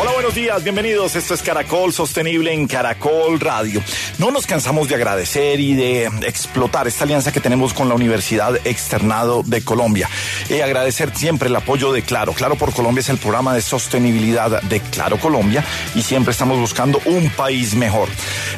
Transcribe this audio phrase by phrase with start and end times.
[0.00, 1.16] Hola, buenos días, bienvenidos.
[1.16, 3.82] Esto es Caracol Sostenible en Caracol Radio.
[4.18, 8.64] No nos cansamos de agradecer y de explotar esta alianza que tenemos con la Universidad
[8.64, 10.08] Externado de Colombia.
[10.48, 12.32] Y agradecer siempre el apoyo de Claro.
[12.32, 15.64] Claro por Colombia es el programa de sostenibilidad de Claro Colombia
[15.96, 18.08] y siempre estamos buscando un país mejor.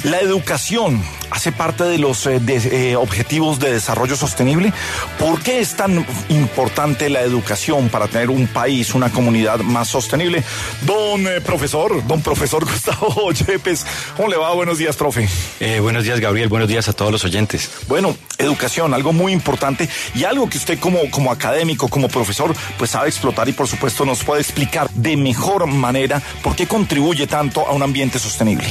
[0.05, 4.73] La educación hace parte de los eh, eh, objetivos de desarrollo sostenible.
[5.19, 10.43] ¿Por qué es tan importante la educación para tener un país, una comunidad más sostenible?
[10.83, 14.53] Don eh, profesor, don profesor Gustavo Yepes, ¿cómo le va?
[14.55, 15.29] Buenos días, profe.
[15.61, 16.49] Eh, buenos días, Gabriel.
[16.49, 17.71] Buenos días a todos los oyentes.
[17.89, 22.91] Bueno, educación, algo muy importante y algo que usted como, como académico, como profesor, pues
[22.91, 27.67] sabe explotar y por supuesto nos puede explicar de mejor manera por qué contribuye tanto
[27.67, 28.67] a un ambiente sostenible.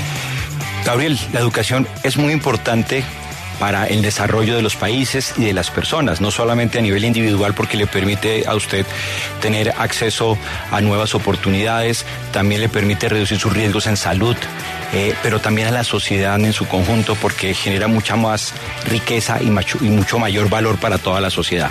[0.85, 3.03] Gabriel, la educación es muy importante
[3.59, 7.53] para el desarrollo de los países y de las personas, no solamente a nivel individual
[7.53, 8.85] porque le permite a usted
[9.41, 10.37] tener acceso
[10.71, 14.35] a nuevas oportunidades, también le permite reducir sus riesgos en salud,
[14.93, 18.53] eh, pero también a la sociedad en su conjunto porque genera mucha más
[18.87, 21.69] riqueza y, y mucho mayor valor para toda la sociedad.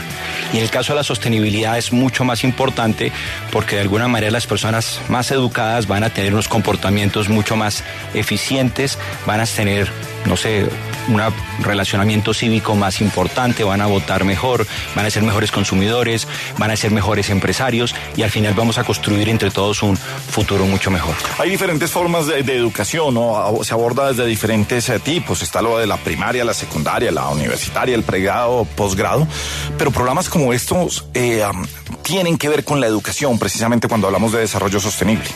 [0.53, 3.12] Y en el caso de la sostenibilidad es mucho más importante
[3.50, 7.83] porque de alguna manera las personas más educadas van a tener unos comportamientos mucho más
[8.14, 9.91] eficientes, van a tener,
[10.27, 10.66] no sé,
[11.08, 11.20] un
[11.60, 16.28] relacionamiento cívico más importante, van a votar mejor, van a ser mejores consumidores,
[16.58, 20.66] van a ser mejores empresarios y al final vamos a construir entre todos un futuro
[20.66, 21.14] mucho mejor.
[21.38, 23.58] Hay diferentes formas de, de educación, ¿no?
[23.62, 25.42] Se aborda desde diferentes eh, tipos.
[25.42, 29.26] Está lo de la primaria, la secundaria, la universitaria, el pregrado, posgrado.
[29.76, 31.42] Pero programas como estos eh,
[32.02, 35.26] tienen que ver con la educación, precisamente cuando hablamos de desarrollo sostenible.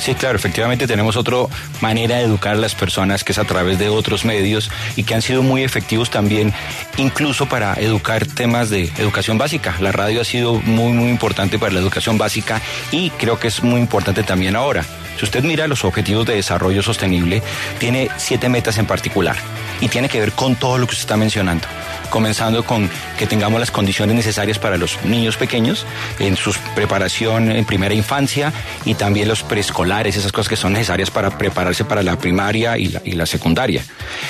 [0.00, 1.32] Sí, claro, efectivamente tenemos otra
[1.80, 5.14] manera de educar a las personas que es a través de otros medios y que
[5.14, 6.52] han sido muy efectivos también,
[6.98, 9.74] incluso para educar temas de educación básica.
[9.80, 12.60] La radio ha sido muy, muy importante para la educación básica
[12.90, 14.84] y creo que es muy importante también ahora.
[15.18, 17.42] Si usted mira los objetivos de desarrollo sostenible,
[17.78, 19.36] tiene siete metas en particular
[19.80, 21.66] y tiene que ver con todo lo que usted está mencionando
[22.12, 25.86] comenzando con que tengamos las condiciones necesarias para los niños pequeños
[26.18, 28.52] en su preparación en primera infancia
[28.84, 32.88] y también los preescolares, esas cosas que son necesarias para prepararse para la primaria y
[33.14, 33.82] la, secundaria.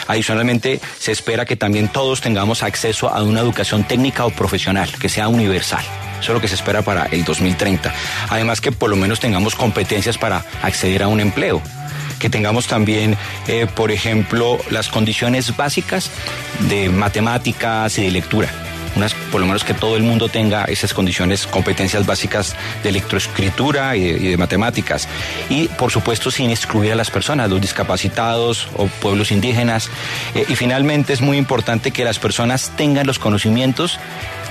[0.06, 5.08] Adicionalmente, se espera que también todos tengamos acceso a una educación técnica o profesional, que
[5.08, 5.84] sea universal.
[6.20, 7.92] Eso es lo que se espera para el 2030.
[8.28, 11.60] Además que por lo menos tengamos competencias para acceder a un empleo
[12.22, 13.16] que tengamos también,
[13.48, 16.08] eh, por ejemplo, las condiciones básicas
[16.70, 18.48] de matemáticas y de lectura.
[18.94, 23.96] Unas, por lo menos que todo el mundo tenga esas condiciones, competencias básicas de lectoescritura
[23.96, 25.08] y de, y de matemáticas.
[25.48, 29.90] Y por supuesto sin excluir a las personas, los discapacitados o pueblos indígenas.
[30.36, 33.98] Eh, y finalmente es muy importante que las personas tengan los conocimientos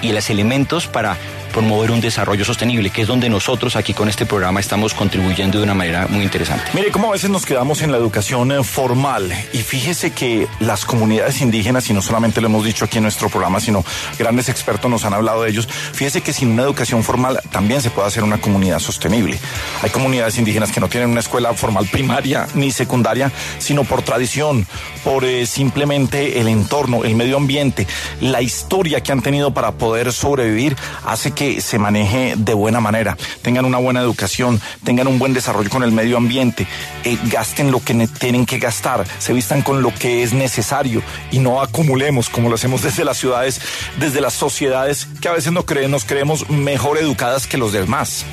[0.01, 1.15] y los elementos para
[1.51, 5.63] promover un desarrollo sostenible, que es donde nosotros aquí con este programa estamos contribuyendo de
[5.63, 6.65] una manera muy interesante.
[6.73, 10.85] Mire cómo a veces nos quedamos en la educación eh, formal y fíjese que las
[10.85, 13.83] comunidades indígenas, y no solamente lo hemos dicho aquí en nuestro programa, sino
[14.17, 17.89] grandes expertos nos han hablado de ellos, fíjese que sin una educación formal también se
[17.89, 19.39] puede hacer una comunidad sostenible.
[19.81, 24.65] Hay comunidades indígenas que no tienen una escuela formal primaria ni secundaria, sino por tradición,
[25.03, 27.87] por eh, simplemente el entorno, el medio ambiente,
[28.19, 30.75] la historia que han tenido para poder sobrevivir,
[31.05, 35.69] hace que se maneje de buena manera, tengan una buena educación, tengan un buen desarrollo
[35.69, 36.67] con el medio ambiente,
[37.03, 41.39] eh, gasten lo que tienen que gastar, se vistan con lo que es necesario y
[41.39, 43.59] no acumulemos como lo hacemos desde las ciudades,
[43.99, 48.25] desde las sociedades que a veces no creen, nos creemos mejor educadas que los demás.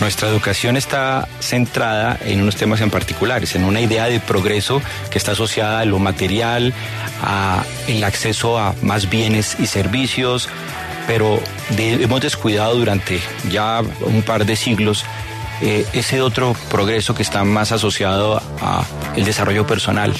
[0.00, 5.18] Nuestra educación está centrada en unos temas en particulares, en una idea de progreso que
[5.18, 6.72] está asociada a lo material,
[7.20, 10.48] a el acceso a más bienes y servicios,
[11.08, 11.40] pero
[11.76, 13.18] hemos descuidado durante
[13.50, 15.04] ya un par de siglos
[15.62, 18.84] eh, ese otro progreso que está más asociado a
[19.16, 20.14] el desarrollo personal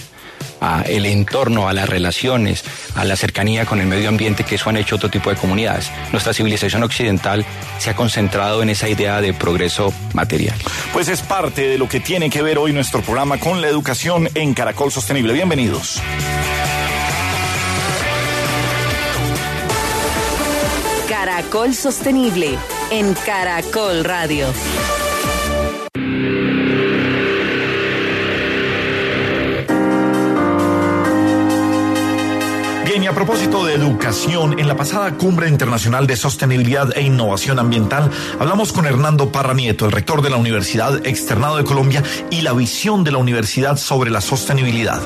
[0.60, 2.64] a el entorno, a las relaciones,
[2.96, 5.90] a la cercanía con el medio ambiente, que eso han hecho otro tipo de comunidades.
[6.10, 7.44] Nuestra civilización occidental
[7.78, 10.56] se ha concentrado en esa idea de progreso material.
[10.92, 14.28] Pues es parte de lo que tiene que ver hoy nuestro programa con la educación
[14.34, 15.32] en Caracol Sostenible.
[15.32, 16.02] Bienvenidos.
[21.28, 22.58] Caracol Sostenible
[22.90, 24.46] en Caracol Radio.
[32.86, 37.58] Bien, y a propósito de educación, en la pasada Cumbre Internacional de Sostenibilidad e Innovación
[37.58, 42.40] Ambiental, hablamos con Hernando Parra Nieto, el rector de la Universidad Externado de Colombia, y
[42.40, 45.02] la visión de la universidad sobre la sostenibilidad.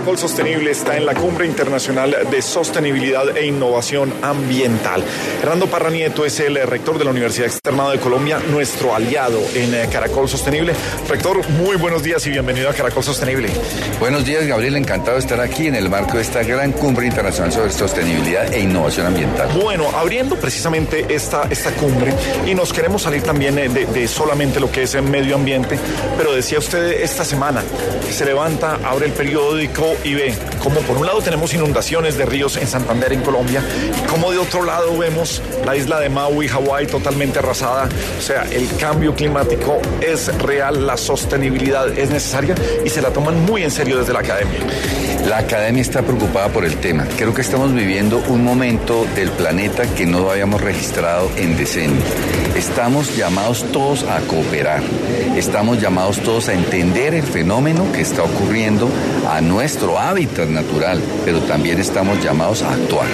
[0.00, 5.04] Caracol Sostenible está en la Cumbre Internacional de Sostenibilidad e Innovación Ambiental.
[5.42, 9.74] Hernando Parra Nieto es el rector de la Universidad Externado de Colombia, nuestro aliado en
[9.74, 10.72] eh, Caracol Sostenible.
[11.06, 13.50] Rector, muy buenos días y bienvenido a Caracol Sostenible.
[13.98, 14.76] Buenos días, Gabriel.
[14.76, 18.60] Encantado de estar aquí en el marco de esta gran Cumbre Internacional sobre Sostenibilidad e
[18.60, 19.50] Innovación Ambiental.
[19.60, 22.14] Bueno, abriendo precisamente esta, esta cumbre
[22.46, 25.78] y nos queremos salir también eh, de, de solamente lo que es el medio ambiente,
[26.16, 27.62] pero decía usted esta semana,
[28.10, 32.56] se levanta, abre el periódico, y ve cómo por un lado tenemos inundaciones de ríos
[32.56, 33.62] en Santander, en Colombia,
[33.98, 37.88] y cómo de otro lado vemos la isla de Maui, Hawái, totalmente arrasada.
[38.18, 42.54] O sea, el cambio climático es real, la sostenibilidad es necesaria
[42.84, 44.60] y se la toman muy en serio desde la academia.
[45.26, 47.06] La academia está preocupada por el tema.
[47.16, 52.02] Creo que estamos viviendo un momento del planeta que no habíamos registrado en decenios.
[52.56, 54.82] Estamos llamados todos a cooperar.
[55.36, 58.88] Estamos llamados todos a entender el fenómeno que está ocurriendo
[59.30, 63.08] a nuestro hábitat natural, pero también estamos llamados a actuar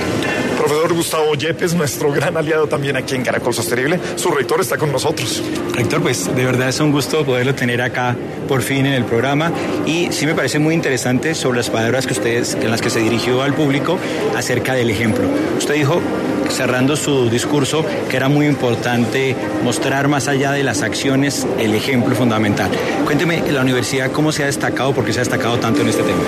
[0.66, 4.00] profesor Gustavo Yepes, nuestro gran aliado también aquí en Caracol Sostenible.
[4.16, 5.40] Su rector está con nosotros.
[5.72, 8.16] Rector, pues de verdad es un gusto poderlo tener acá
[8.48, 9.52] por fin en el programa
[9.86, 12.98] y sí me parece muy interesante sobre las palabras que ustedes, en las que se
[12.98, 13.96] dirigió al público
[14.36, 15.28] acerca del ejemplo.
[15.56, 16.00] Usted dijo
[16.50, 22.14] cerrando su discurso que era muy importante mostrar más allá de las acciones el ejemplo
[22.14, 22.70] fundamental.
[23.04, 26.02] Cuénteme, la universidad, ¿cómo se ha destacado, por qué se ha destacado tanto en este
[26.02, 26.22] tema?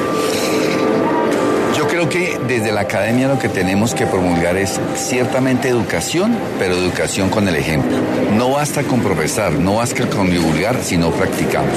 [2.08, 7.28] Creo que desde la academia lo que tenemos que promulgar es ciertamente educación, pero educación
[7.30, 7.96] con el ejemplo.
[8.36, 11.76] No basta con profesar, no basta con divulgar si no practicamos.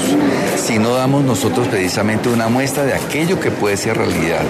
[0.56, 4.42] Si no damos nosotros precisamente una muestra de aquello que puede ser realidad.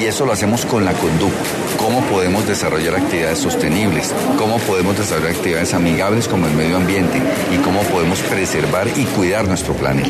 [0.00, 1.36] Y eso lo hacemos con la conducta.
[1.76, 7.20] Cómo podemos desarrollar actividades sostenibles, cómo podemos desarrollar actividades amigables como el medio ambiente
[7.54, 10.08] y cómo podemos preservar y cuidar nuestro planeta.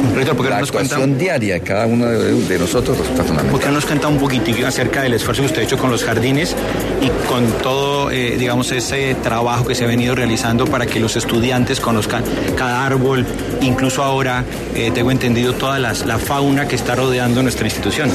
[0.48, 3.52] la actuación diaria de cada uno de, nosotros resulta fundamental.
[3.52, 5.90] ¿Por qué nos cuenta un poquitico acerca de el esfuerzo que usted ha hecho con
[5.90, 6.56] los jardines
[7.00, 11.16] y con todo, eh, digamos, ese trabajo que se ha venido realizando para que los
[11.16, 12.24] estudiantes conozcan
[12.56, 13.26] cada árbol,
[13.60, 14.44] incluso ahora,
[14.74, 18.10] eh, tengo entendido, toda la fauna que está rodeando nuestra institución.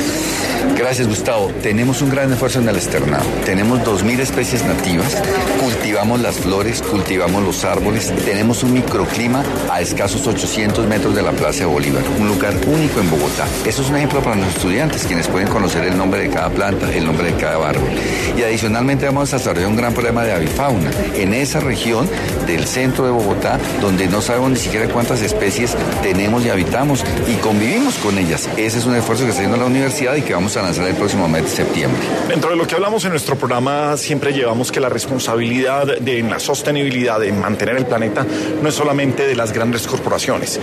[0.83, 1.49] Gracias, Gustavo.
[1.61, 3.23] Tenemos un gran esfuerzo en el externado.
[3.45, 5.15] Tenemos 2.000 especies nativas,
[5.61, 11.31] cultivamos las flores, cultivamos los árboles, tenemos un microclima a escasos 800 metros de la
[11.31, 13.47] Plaza de Bolívar, un lugar único en Bogotá.
[13.65, 16.93] Eso es un ejemplo para los estudiantes, quienes pueden conocer el nombre de cada planta,
[16.93, 17.89] el nombre de cada árbol.
[18.37, 22.09] Y adicionalmente vamos a desarrollar un gran problema de avifauna en esa región
[22.45, 27.35] del centro de Bogotá, donde no sabemos ni siquiera cuántas especies tenemos y habitamos y
[27.35, 28.49] convivimos con ellas.
[28.57, 30.95] Ese es un esfuerzo que está haciendo la universidad y que vamos a lanzar el
[30.95, 32.01] próximo mes de septiembre.
[32.27, 36.39] Dentro de lo que hablamos en nuestro programa, siempre llevamos que la responsabilidad de la
[36.39, 38.25] sostenibilidad, de mantener el planeta,
[38.61, 40.59] no es solamente de las grandes corporaciones.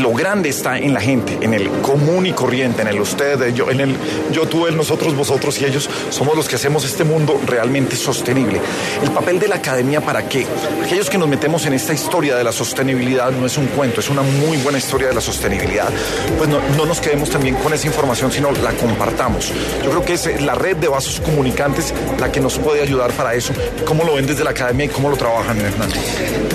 [0.00, 3.70] Lo grande está en la gente, en el común y corriente, en el usted, yo,
[3.70, 3.96] en el
[4.32, 5.88] yo, tú, el nosotros, vosotros y ellos.
[6.10, 8.60] Somos los que hacemos este mundo realmente sostenible.
[9.02, 10.46] El papel de la academia para que
[10.84, 14.10] aquellos que nos metemos en esta historia de la sostenibilidad no es un cuento, es
[14.10, 15.88] una muy buena historia de la sostenibilidad.
[16.36, 20.14] Pues no, no nos quedemos también con esa información, sino la compartamos yo creo que
[20.14, 23.52] es la red de vasos comunicantes la que nos puede ayudar para eso.
[23.84, 25.90] ¿Cómo lo ven desde la academia y cómo lo trabajan, Hernán?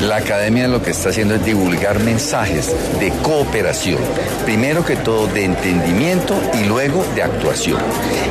[0.02, 4.00] La academia lo que está haciendo es divulgar mensajes de cooperación.
[4.46, 7.82] Primero que todo de entendimiento y luego de actuación.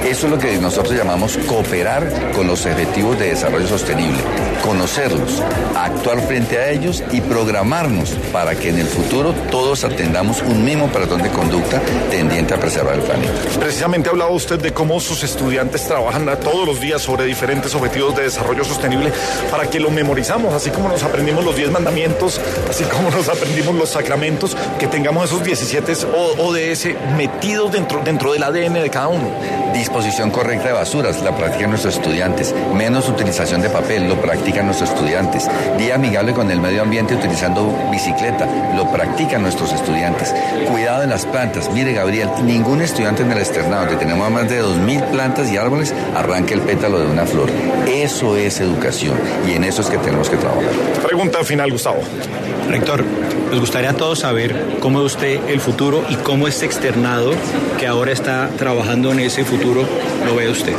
[0.06, 4.18] Eso es lo que nosotros llamamos cooperar con los objetivos de desarrollo sostenible.
[4.62, 5.42] Conocerlos,
[5.74, 10.88] actuar frente a ellos y programarnos para que en el futuro todos atendamos un mismo
[10.88, 11.80] patrón de conducta
[12.10, 13.32] tendiente a preservar el planeta.
[13.58, 18.24] Precisamente habla usted de cómo sus estudiantes trabajan todos los días sobre diferentes objetivos de
[18.24, 19.12] desarrollo sostenible
[19.52, 23.74] para que lo memorizamos, así como nos aprendimos los 10 mandamientos, así como nos aprendimos
[23.76, 25.92] los sacramentos, que tengamos esos 17
[26.38, 29.30] ODS metidos dentro, dentro del ADN de cada uno.
[29.72, 32.54] Disposición correcta de basuras, la practican nuestros estudiantes.
[32.74, 35.48] Menos utilización de papel, lo practican nuestros estudiantes.
[35.78, 38.46] Día amigable con el medio ambiente utilizando bicicleta,
[38.76, 40.34] lo practican nuestros estudiantes.
[40.70, 41.70] Cuidado en las plantas.
[41.72, 45.94] Mire, Gabriel, ningún estudiante en el externado de tenemos más de 2.000 plantas y árboles,
[46.16, 47.50] arranque el pétalo de una flor.
[47.86, 49.16] Eso es educación
[49.48, 50.70] y en eso es que tenemos que trabajar.
[51.06, 52.00] Pregunta final, Gustavo.
[52.68, 53.04] Rector,
[53.50, 57.32] nos gustaría a todos saber cómo ve usted el futuro y cómo este externado
[57.78, 59.84] que ahora está trabajando en ese futuro
[60.26, 60.74] lo ve usted.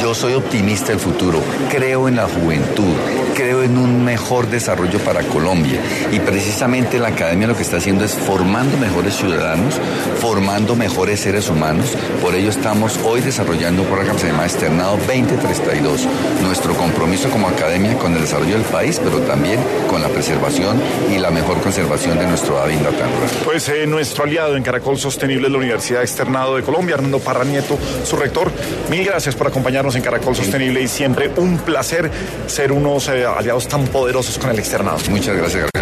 [0.00, 2.94] Yo soy optimista del futuro, creo en la juventud,
[3.34, 5.80] creo en un mejor desarrollo para Colombia
[6.12, 9.74] y precisamente la academia lo que está haciendo es formando mejores ciudadanos,
[10.20, 11.96] formando mejores seres humanos.
[12.22, 16.06] Por ello estamos hoy desarrollando un programa que se llama Externado 2032,
[16.42, 20.80] nuestro compromiso como academia con el desarrollo del país, pero también con la preservación
[21.14, 23.10] y la mejor conservación de nuestro hábitat natural.
[23.44, 27.44] Pues eh, nuestro aliado en Caracol Sostenible es la Universidad Externado de Colombia, Hernando Parra
[27.44, 28.50] Nieto, su rector.
[28.90, 32.10] Mil gracias por acompañarnos en Caracol Sostenible y siempre un placer
[32.46, 34.98] ser unos eh, aliados tan poderosos con el externado.
[35.10, 35.80] Muchas gracias, Gabriel.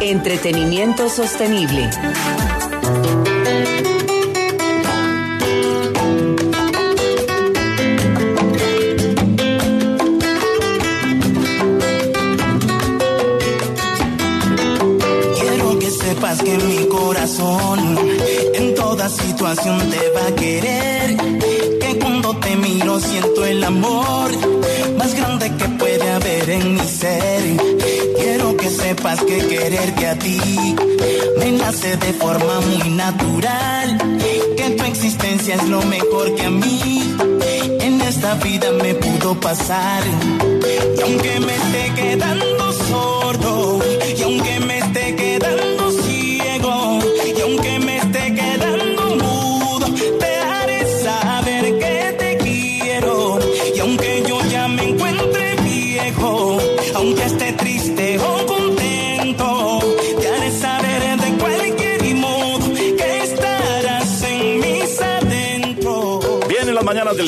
[0.00, 1.88] Entretenimiento sostenible.
[15.38, 17.96] Quiero que sepas que mi corazón
[18.54, 20.21] en toda situación te va
[29.20, 30.40] que sepas que a ti
[31.38, 33.98] me nace de forma muy natural.
[34.56, 37.16] Que tu existencia es lo mejor que a mí
[37.80, 40.02] en esta vida me pudo pasar.
[40.96, 43.80] Y aunque me esté quedando sordo,
[44.16, 44.81] y aunque me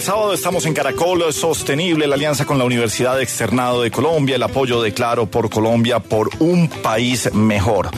[0.05, 4.83] sábado estamos en Caracol Sostenible, la alianza con la Universidad Externado de Colombia, el apoyo
[4.83, 7.89] de Claro por Colombia por un país mejor.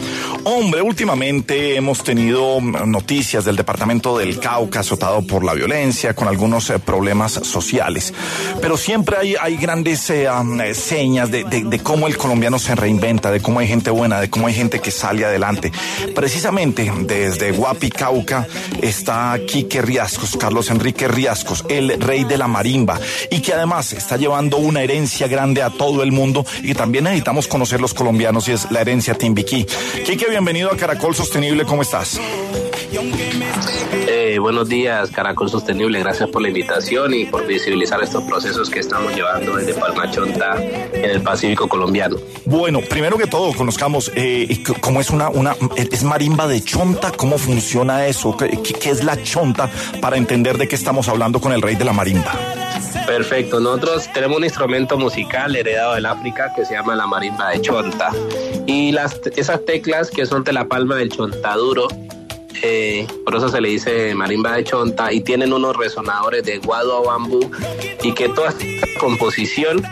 [0.58, 6.70] Hombre, últimamente hemos tenido noticias del departamento del Cauca azotado por la violencia, con algunos
[6.70, 8.14] eh, problemas sociales.
[8.62, 10.26] Pero siempre hay, hay grandes eh,
[10.64, 14.18] eh, señas de, de- de cómo el colombiano se reinventa, de cómo hay gente buena,
[14.18, 15.70] de cómo hay gente que sale adelante.
[16.14, 18.48] Precisamente desde Guapi, Cauca,
[18.80, 22.98] está Quique Riascos, Carlos Enrique Riascos, el rey de la marimba,
[23.30, 27.46] y que además está llevando una herencia grande a todo el mundo y también necesitamos
[27.46, 29.66] conocer los colombianos y es la herencia Timbiquí.
[30.06, 32.20] Quique, bienvenido a Caracol Sostenible, ¿cómo estás?
[34.06, 35.98] Eh, buenos días, Caracol Sostenible.
[35.98, 40.54] Gracias por la invitación y por visibilizar estos procesos que estamos llevando desde Palma Chonta
[40.62, 42.16] en el Pacífico colombiano.
[42.44, 47.38] Bueno, primero que todo, conozcamos eh, cómo es una, una, es marimba de chonta, cómo
[47.38, 49.68] funciona eso, qué- qué es la chonta,
[50.00, 52.32] para entender de qué estamos hablando con el rey de la marimba.
[53.06, 57.60] Perfecto, nosotros tenemos un instrumento musical heredado del África que se llama la marimba de
[57.60, 58.10] chonta.
[58.66, 58.94] Y
[59.36, 61.88] esas teclas que son de la palma del chontaduro,
[62.62, 66.98] eh, por eso se le dice marimba de chonta, y tienen unos resonadores de guado
[66.98, 67.50] a bambú,
[68.02, 69.82] y que toda esta composición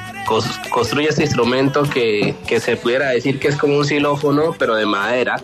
[0.70, 5.42] construye este instrumento que, se pudiera decir que es como un xilófono, pero de madera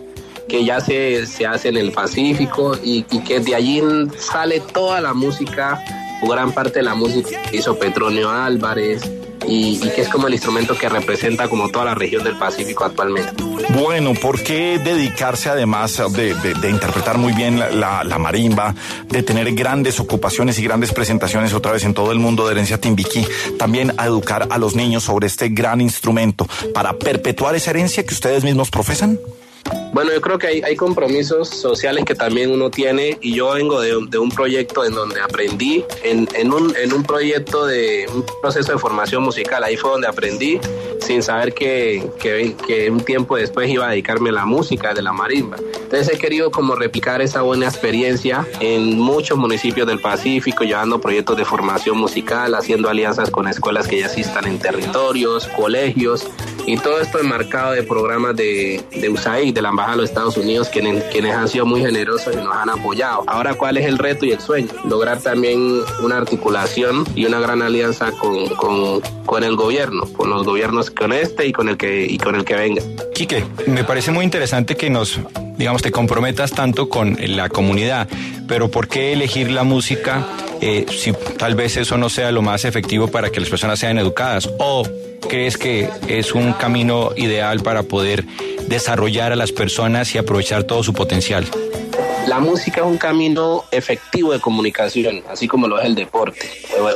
[0.49, 3.81] que ya se, hace en el Pacífico y que de allí
[4.17, 5.81] sale toda la música
[6.27, 9.01] gran parte de la música que hizo Petronio Álvarez
[9.47, 13.43] y, que es como el instrumento que representa como toda la región del Pacífico actualmente.
[13.73, 18.75] Bueno, ¿por qué dedicarse además de, de- de interpretar muy bien la, la- la marimba,
[19.07, 22.79] de tener grandes ocupaciones y grandes presentaciones otra vez en todo el mundo de herencia
[22.79, 23.25] timbiquí,
[23.57, 28.13] también a educar a los niños sobre este gran instrumento para perpetuar esa herencia que
[28.13, 29.17] ustedes mismos profesan?
[29.93, 33.81] Bueno, yo creo que hay, hay compromisos sociales que también uno tiene y yo vengo
[33.81, 38.25] de, de un proyecto en donde aprendí, en, en, un, en un proyecto de un
[38.41, 40.59] proceso de formación musical, ahí fue donde aprendí
[41.01, 45.01] sin saber que, que, que un tiempo después iba a dedicarme a la música de
[45.01, 45.57] la marimba.
[45.73, 51.35] Entonces he querido como replicar esa buena experiencia en muchos municipios del Pacífico, llevando proyectos
[51.35, 56.27] de formación musical, haciendo alianzas con escuelas que ya existan en territorios, colegios,
[56.65, 60.37] y todo esto enmarcado de programas de, de USAID, de la Embajada de los Estados
[60.37, 63.23] Unidos, quienes, quienes han sido muy generosos y nos han apoyado.
[63.27, 64.69] Ahora, ¿cuál es el reto y el sueño?
[64.87, 70.43] Lograr también una articulación y una gran alianza con, con, con el gobierno, con los
[70.43, 72.81] gobiernos, con este y con el que, y con el que venga.
[73.13, 75.19] Quique, me parece muy interesante que nos,
[75.57, 78.07] digamos, te comprometas tanto con la comunidad,
[78.47, 80.27] pero ¿por qué elegir la música
[80.61, 83.97] eh, si tal vez eso no sea lo más efectivo para que las personas sean
[83.97, 84.49] educadas?
[84.59, 84.83] ¿O
[85.27, 88.25] crees que es un camino ideal para poder
[88.67, 91.45] desarrollar a las personas y aprovechar todo su potencial.
[92.27, 96.47] La música es un camino efectivo de comunicación, así como lo es el deporte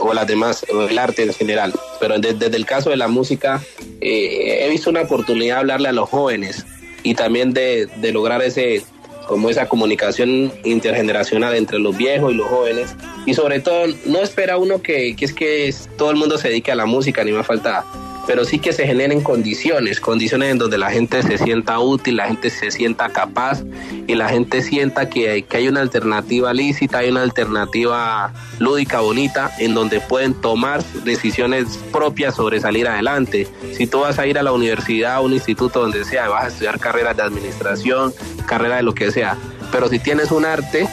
[0.02, 1.74] o, las demás, o el arte en general.
[2.00, 3.62] Pero desde, el caso de la música,
[4.02, 6.66] eh, he visto una oportunidad de hablarle a los jóvenes
[7.04, 8.84] y también de, de lograr ese
[9.28, 12.96] como esa comunicación intergeneracional entre los viejos y los jóvenes.
[13.26, 16.76] Y sobre todo, no espera uno que es que todo el mundo se dedique a
[16.76, 17.84] la música, ni más falta
[18.28, 22.28] pero sí que se generen condiciones, condiciones en donde la gente se sienta útil, la
[22.28, 23.64] gente se sienta capaz
[24.08, 29.52] y la gente sienta que, que hay una alternativa lícita, hay una alternativa lúdica, bonita,
[29.60, 33.48] en donde pueden tomar decisiones propias sobre salir adelante.
[33.74, 36.48] Si tú vas a ir a la universidad, a un instituto donde sea, vas a
[36.48, 38.14] estudiar carreras de administración,
[38.46, 39.38] carrera de lo que sea,
[39.72, 40.88] pero si tienes un arte,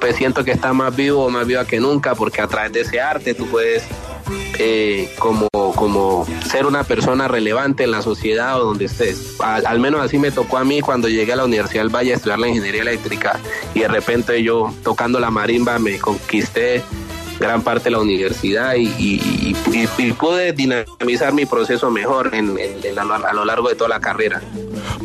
[0.00, 3.00] pues siento que está más vivo más viva que nunca, porque a través de ese
[3.00, 3.84] arte tú puedes
[4.58, 9.36] eh, como, como ser una persona relevante en la sociedad o donde estés.
[9.40, 12.16] Al, menos así me tocó a mí cuando llegué a la Universidad del Valle a
[12.16, 13.40] estudiar la ingeniería eléctrica
[13.74, 16.82] y de repente yo tocando la marimba me conquisté
[17.42, 19.54] gran parte de la universidad y,
[20.18, 22.56] pude dinamizar mi proceso mejor en,
[22.98, 24.40] a lo largo de toda la carrera.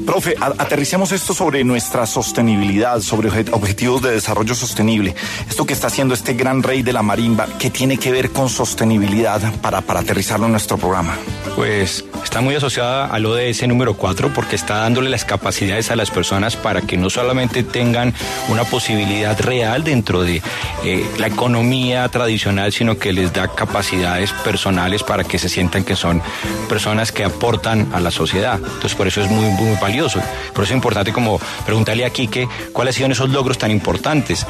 [0.06, 5.16] Profe, aterricemos esto sobre nuestra sostenibilidad, sobre objetivos de desarrollo sostenible.
[5.50, 8.48] Esto que está haciendo este gran rey de la marimba, ¿qué tiene que ver con
[8.48, 11.18] sostenibilidad para, para aterrizarlo en nuestro programa?
[11.56, 16.12] Pues está muy asociada al ODS número 4 porque está dándole las capacidades a las
[16.12, 18.14] personas para que no solamente tengan
[18.50, 20.42] una posibilidad real dentro de
[20.84, 22.27] eh, la economía tradicional,
[22.72, 26.22] sino que les da capacidades personales para que se sientan que son
[26.68, 28.56] personas que aportan a la sociedad.
[28.58, 30.20] Entonces por eso es muy, muy valioso.
[30.54, 34.46] Por eso es importante como preguntarle a Quique cuáles han sido esos logros tan importantes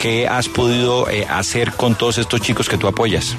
[0.00, 3.36] que has podido eh, hacer con todos estos chicos que tú apoyas.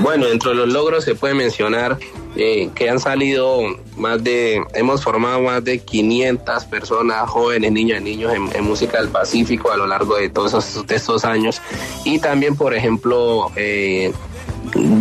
[0.00, 1.98] Bueno, dentro de los logros se puede mencionar
[2.36, 3.60] eh, que han salido
[3.96, 9.08] más de, hemos formado más de 500 personas, jóvenes, niños y niños en, música del
[9.08, 10.54] Pacífico a lo largo de todos
[10.88, 11.60] estos, años.
[12.04, 14.12] Y también, por ejemplo, eh,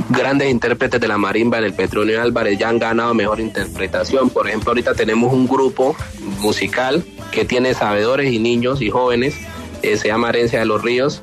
[0.09, 4.29] grandes intérpretes de la marimba del Petronio Álvarez ya han ganado mejor interpretación.
[4.29, 5.95] Por ejemplo, ahorita tenemos un grupo
[6.39, 9.35] musical que tiene sabedores y niños y jóvenes,
[9.83, 11.21] eh, se llama Herencia de los Ríos,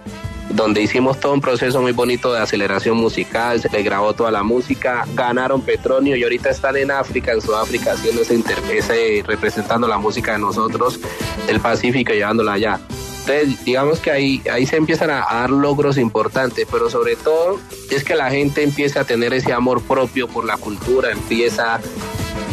[0.50, 4.42] donde hicimos todo un proceso muy bonito de aceleración musical, se le grabó toda la
[4.42, 9.98] música, ganaron Petronio y ahorita están en África, en Sudáfrica, haciendo ese, ese representando la
[9.98, 11.00] música de nosotros
[11.46, 12.80] del Pacífico y llevándola allá.
[13.28, 17.58] Entonces, digamos que ahí, ahí se empiezan a, dar logros importantes, pero sobre todo
[17.90, 21.80] es que la gente empieza a tener ese amor propio por la cultura, empieza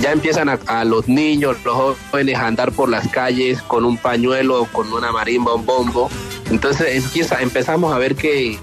[0.02, 4.68] ya empiezan a, los niños, los jóvenes a andar por las calles con un pañuelo,
[4.72, 6.10] con una marimba, un bombo.
[6.50, 8.58] Entonces empieza, empezamos a ver que,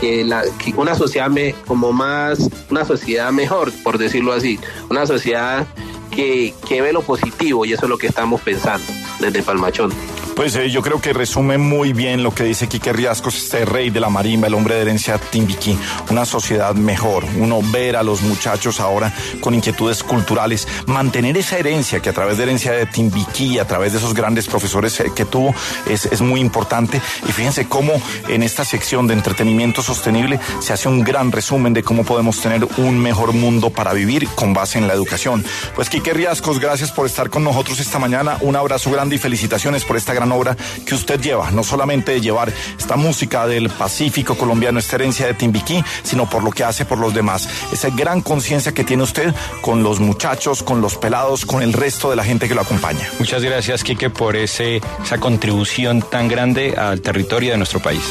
[0.00, 0.42] que, la,
[0.76, 5.66] una sociedad me, como más, una sociedad mejor, por decirlo así, una sociedad
[6.10, 8.86] que, que ve lo positivo y eso es lo que estamos pensando
[9.20, 9.92] desde Palmachón.
[10.38, 13.90] Pues eh, yo creo que resume muy bien lo que dice Quique Riascos, este rey
[13.90, 15.76] de la marimba, el hombre de herencia Timbiquí.
[16.10, 21.98] Una sociedad mejor, uno ver a los muchachos ahora con inquietudes culturales, mantener esa herencia
[21.98, 25.24] que a través de herencia de Timbiquí, a través de esos grandes profesores eh, que
[25.24, 25.52] tuvo,
[25.90, 27.02] es, es muy importante.
[27.28, 27.94] Y fíjense cómo
[28.28, 32.64] en esta sección de entretenimiento sostenible se hace un gran resumen de cómo podemos tener
[32.76, 35.44] un mejor mundo para vivir con base en la educación.
[35.74, 38.38] Pues Quique Riascos, gracias por estar con nosotros esta mañana.
[38.40, 42.20] Un abrazo grande y felicitaciones por esta gran obra que usted lleva, no solamente de
[42.20, 46.84] llevar esta música del Pacífico colombiano, esta herencia de Timbiquí, sino por lo que hace
[46.84, 47.48] por los demás.
[47.72, 52.10] Esa gran conciencia que tiene usted con los muchachos, con los pelados, con el resto
[52.10, 53.08] de la gente que lo acompaña.
[53.18, 58.02] Muchas gracias, Quique, por ese, esa contribución tan grande al territorio de nuestro país.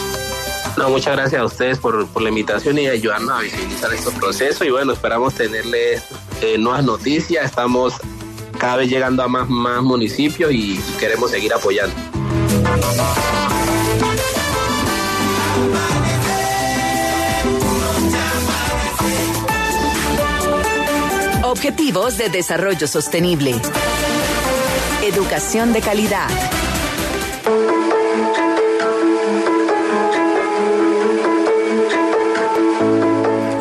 [0.77, 4.65] No, muchas gracias a ustedes por, la invitación y ayudarnos a visibilizar estos procesos.
[4.67, 6.03] Y bueno, esperamos tenerles
[6.41, 7.45] eh, nuevas noticias.
[7.45, 7.95] Estamos
[8.57, 11.95] cada vez llegando a más, más municipios y queremos seguir apoyando.
[21.43, 23.55] Objetivos de Desarrollo Sostenible.
[25.01, 26.27] Educación de calidad.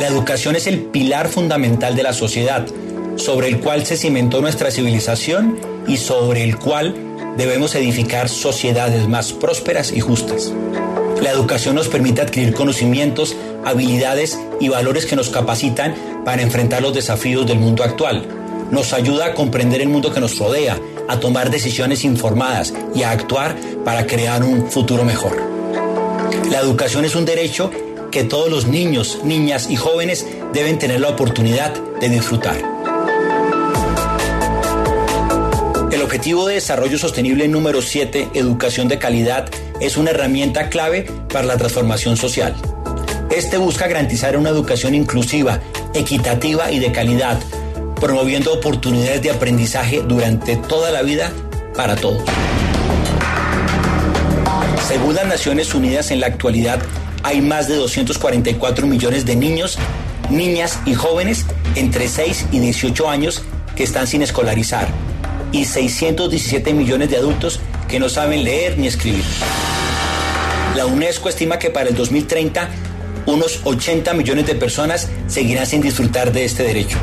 [0.01, 2.67] La educación es el pilar fundamental de la sociedad
[3.27, 5.59] sobre el cual se cimentó nuestra civilización
[5.89, 6.95] y sobre el cual
[7.37, 10.53] debemos edificar sociedades más prósperas y justas.
[11.21, 13.35] La educación nos permite adquirir conocimientos,
[13.65, 18.25] habilidades y valores que nos capacitan para enfrentar los desafíos del mundo actual.
[18.71, 23.11] Nos ayuda a comprender el mundo que nos rodea, a tomar decisiones informadas y a
[23.11, 25.37] actuar para crear un futuro mejor.
[26.53, 27.73] La educación es un derecho
[28.13, 32.76] que todos los niños, niñas y jóvenes deben tener la oportunidad de disfrutar.
[36.07, 39.49] Objetivo de desarrollo sostenible número 7, educación de calidad,
[39.81, 42.55] es una herramienta clave para la transformación social.
[43.29, 45.61] Este busca garantizar una educación inclusiva,
[45.95, 47.41] equitativa y de calidad,
[48.01, 51.33] promoviendo oportunidades de aprendizaje durante toda la vida
[51.75, 52.23] para todos.
[54.87, 56.79] Según las Naciones Unidas en la actualidad,
[57.25, 59.77] hay más de 244 millones de niños,
[60.31, 63.43] niñas y jóvenes entre 6 y 18 años
[63.75, 64.87] que están sin escolarizar
[65.53, 69.25] y 617 millones de adultos que no saben leer ni escribir.
[70.77, 72.69] La UNESCO estima que para el 2030
[73.27, 76.99] unos 80 millones de personas seguirán sin disfrutar de este derecho.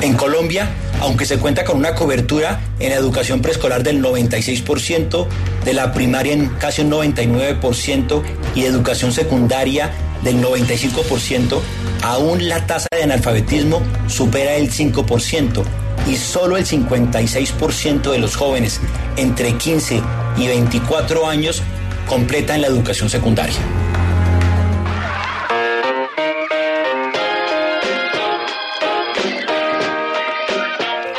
[0.00, 5.26] En Colombia, aunque se cuenta con una cobertura en la educación preescolar del 96%,
[5.64, 8.22] de la primaria en casi un 99%
[8.54, 9.90] y de educación secundaria
[10.22, 11.60] del 95%,
[12.02, 15.64] aún la tasa de analfabetismo supera el 5%
[16.08, 18.80] y solo el 56% de los jóvenes
[19.16, 20.02] entre 15
[20.36, 21.62] y 24 años
[22.08, 23.56] completan la educación secundaria.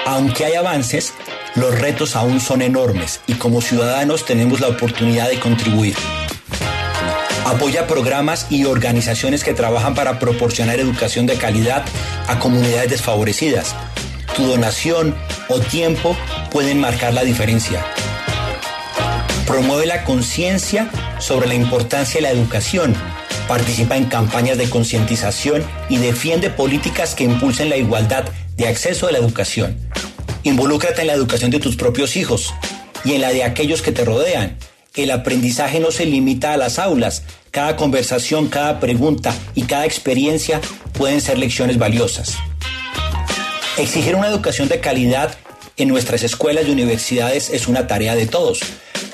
[0.08, 1.13] Aunque hay avances,
[1.56, 5.95] los retos aún son enormes y como ciudadanos tenemos la oportunidad de contribuir.
[7.45, 11.84] Apoya programas y organizaciones que trabajan para proporcionar educación de calidad
[12.28, 13.75] a comunidades desfavorecidas.
[14.39, 15.13] Tu donación
[15.49, 16.15] o tiempo
[16.49, 17.86] pueden marcar la diferencia.
[19.45, 22.95] Promueve la conciencia sobre la importancia de la educación.
[23.49, 29.12] Participa en campañas de concientización y defiende políticas que impulsen la igualdad de acceso a
[29.12, 29.78] la educación.
[30.43, 32.54] Involúcrate en la educación de tus propios hijos
[33.04, 34.58] y en la de aquellos que te rodean.
[34.95, 37.23] El aprendizaje no se limita a las aulas.
[37.52, 40.62] Cada conversación, cada pregunta y cada experiencia
[40.93, 42.38] pueden ser lecciones valiosas.
[43.80, 45.38] Exigir una educación de calidad
[45.78, 48.60] en nuestras escuelas y universidades es una tarea de todos,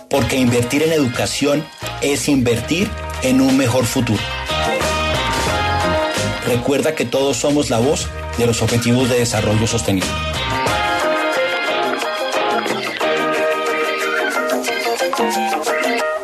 [0.10, 1.64] porque invertir en educación
[2.02, 2.90] es invertir
[3.22, 4.22] en un mejor futuro.
[6.48, 8.08] Recuerda que todos somos la voz
[8.40, 10.10] de los Objetivos de Desarrollo Sostenible.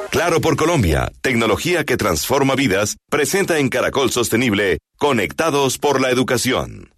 [0.10, 6.90] Claro por Colombia, tecnología que transforma vidas, presenta en Caracol Sostenible, Conectados por la Educación.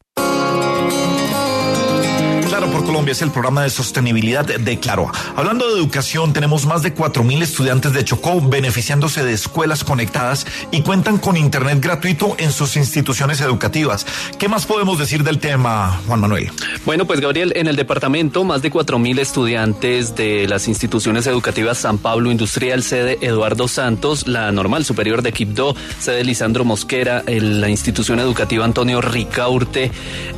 [2.73, 5.11] Por Colombia es el programa de sostenibilidad de Claro.
[5.35, 10.81] Hablando de educación, tenemos más de 4.000 estudiantes de Chocó beneficiándose de escuelas conectadas y
[10.81, 14.07] cuentan con internet gratuito en sus instituciones educativas.
[14.39, 16.49] ¿Qué más podemos decir del tema, Juan Manuel?
[16.83, 21.99] Bueno, pues Gabriel, en el departamento más de 4.000 estudiantes de las instituciones educativas San
[21.99, 28.17] Pablo Industrial, sede Eduardo Santos, la Normal Superior de Quibdó, sede Lisandro Mosquera, la institución
[28.17, 29.91] educativa Antonio Ricaurte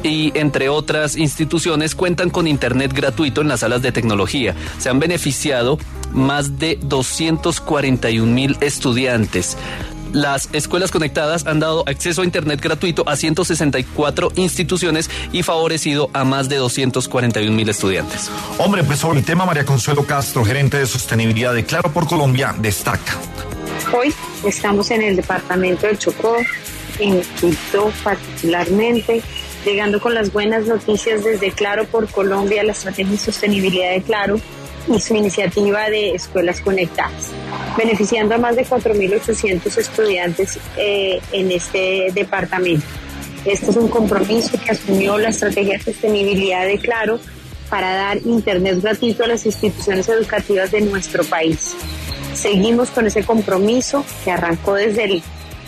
[0.04, 4.56] y entre otras instituciones cuentan con internet gratuito en las salas de tecnología.
[4.78, 5.78] Se han beneficiado
[6.12, 9.58] más de 241 mil estudiantes.
[10.16, 16.24] Las escuelas conectadas han dado acceso a Internet gratuito a 164 instituciones y favorecido a
[16.24, 18.32] más de 241 mil estudiantes.
[18.58, 22.56] Hombre, pues sobre el tema, María Consuelo Castro, gerente de sostenibilidad de Claro por Colombia,
[22.58, 23.18] destaca.
[23.94, 24.14] Hoy
[24.46, 26.38] estamos en el departamento de Chocó,
[27.00, 29.22] en Quito particularmente,
[29.66, 34.40] llegando con las buenas noticias desde Claro por Colombia, la estrategia de sostenibilidad de Claro
[34.88, 37.32] y su iniciativa de escuelas conectadas,
[37.76, 42.86] beneficiando a más de 4.800 estudiantes eh, en este departamento.
[43.44, 47.20] Este es un compromiso que asumió la estrategia de sostenibilidad de Claro
[47.70, 51.76] para dar Internet gratuito a las instituciones educativas de nuestro país.
[52.36, 55.24] Seguimos con ese compromiso que arrancó desde el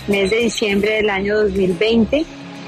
[0.08, 2.26] mes de diciembre del año 2020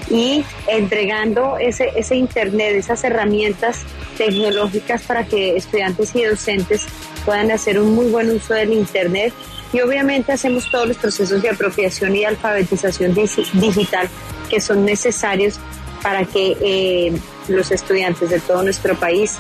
[0.10, 3.82] y entregando ese, ese Internet, esas herramientas
[4.18, 6.88] tecnológicas para que estudiantes y docentes
[7.26, 9.34] puedan hacer un muy buen uso del Internet.
[9.72, 14.10] Y obviamente hacemos todos los procesos de apropiación y alfabetización digital
[14.50, 15.60] que son necesarios
[16.02, 17.14] para que eh,
[17.48, 19.36] los estudiantes de todo nuestro país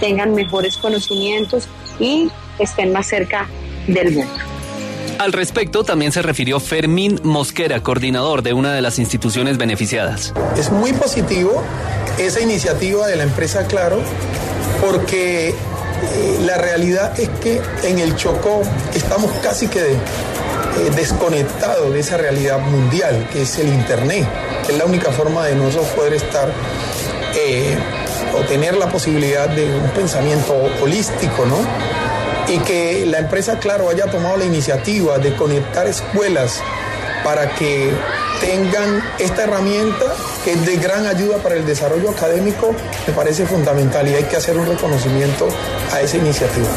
[0.00, 3.48] tengan mejores conocimientos y estén más cerca
[3.88, 4.53] del mundo.
[5.18, 10.32] Al respecto, también se refirió Fermín Mosquera, coordinador de una de las instituciones beneficiadas.
[10.58, 11.62] Es muy positivo
[12.18, 14.00] esa iniciativa de la empresa Claro
[14.80, 15.54] porque eh,
[16.44, 18.62] la realidad es que en el Chocó
[18.94, 19.96] estamos casi que eh,
[20.96, 24.26] desconectados de esa realidad mundial que es el Internet.
[24.68, 26.52] Es la única forma de nosotros poder estar
[27.36, 27.76] eh,
[28.36, 31.58] o tener la posibilidad de un pensamiento holístico, ¿no?
[32.48, 36.62] Y que la empresa, claro, haya tomado la iniciativa de conectar escuelas
[37.22, 37.90] para que
[38.40, 42.74] tengan esta herramienta que es de gran ayuda para el desarrollo académico,
[43.06, 45.48] me parece fundamental y hay que hacer un reconocimiento
[45.92, 46.68] a esa iniciativa.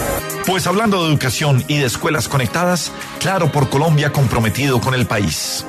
[0.45, 5.65] Pues hablando de educación y de escuelas conectadas, claro por Colombia comprometido con el país.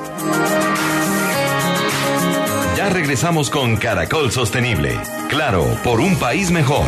[2.77, 4.97] Ya regresamos con Caracol Sostenible.
[5.27, 6.85] Claro, por un país mejor.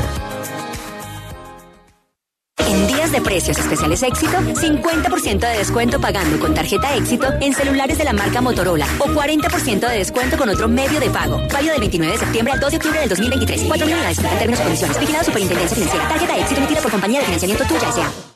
[3.11, 8.13] De precios especiales éxito, 50% de descuento pagando con tarjeta éxito en celulares de la
[8.13, 11.41] marca Motorola o 40% de descuento con otro medio de pago.
[11.51, 13.63] Válido del 29 de septiembre al 2 de octubre del 2023.
[13.67, 14.99] Cuatro unidades en términos y condiciones.
[14.99, 16.07] Vigilado Superintendencia Financiera.
[16.07, 18.31] Tarjeta éxito emitida por compañía de financiamiento tuya S.A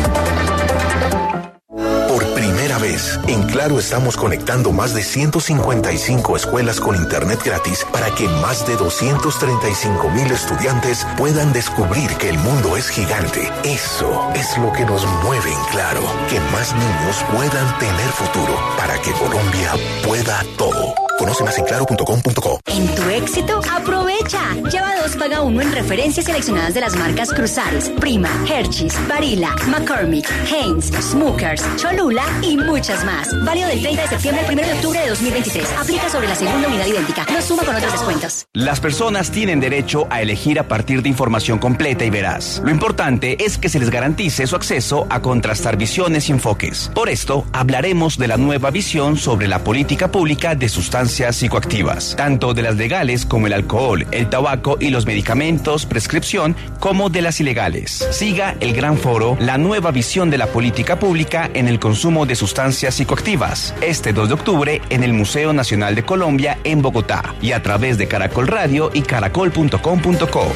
[3.28, 8.76] En Claro estamos conectando más de 155 escuelas con Internet gratis para que más de
[8.78, 13.52] 235 mil estudiantes puedan descubrir que el mundo es gigante.
[13.64, 18.98] Eso es lo que nos mueve en Claro, que más niños puedan tener futuro para
[19.02, 19.74] que Colombia
[20.06, 21.05] pueda todo.
[21.18, 22.60] Conoce más en claro.com.co.
[22.66, 24.54] En tu éxito, aprovecha.
[24.70, 30.28] Lleva dos, paga uno en referencias seleccionadas de las marcas Cruzares, Prima, Hershey's, Barilla, McCormick,
[30.52, 33.30] Heinz, Smookers, Cholula y muchas más.
[33.46, 35.74] Válido del 30 de septiembre al 1 de octubre de 2023.
[35.80, 37.26] Aplica sobre la segunda unidad idéntica.
[37.32, 38.46] No suma con otros descuentos.
[38.54, 42.62] Las personas tienen derecho a elegir a partir de información completa y veraz.
[42.64, 46.92] Lo importante es que se les garantice su acceso a contrastar visiones y enfoques.
[46.94, 52.54] Por esto, hablaremos de la nueva visión sobre la política pública de sustancias psicoactivas, tanto
[52.54, 57.40] de las legales como el alcohol, el tabaco y los medicamentos, prescripción, como de las
[57.40, 58.08] ilegales.
[58.12, 62.36] Siga el gran foro La nueva visión de la política pública en el consumo de
[62.36, 67.52] sustancias psicoactivas, este 2 de octubre en el Museo Nacional de Colombia en Bogotá y
[67.52, 70.48] a través de Caracol Radio y caracol.com.co.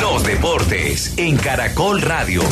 [0.00, 2.42] Los deportes en Caracol Radio.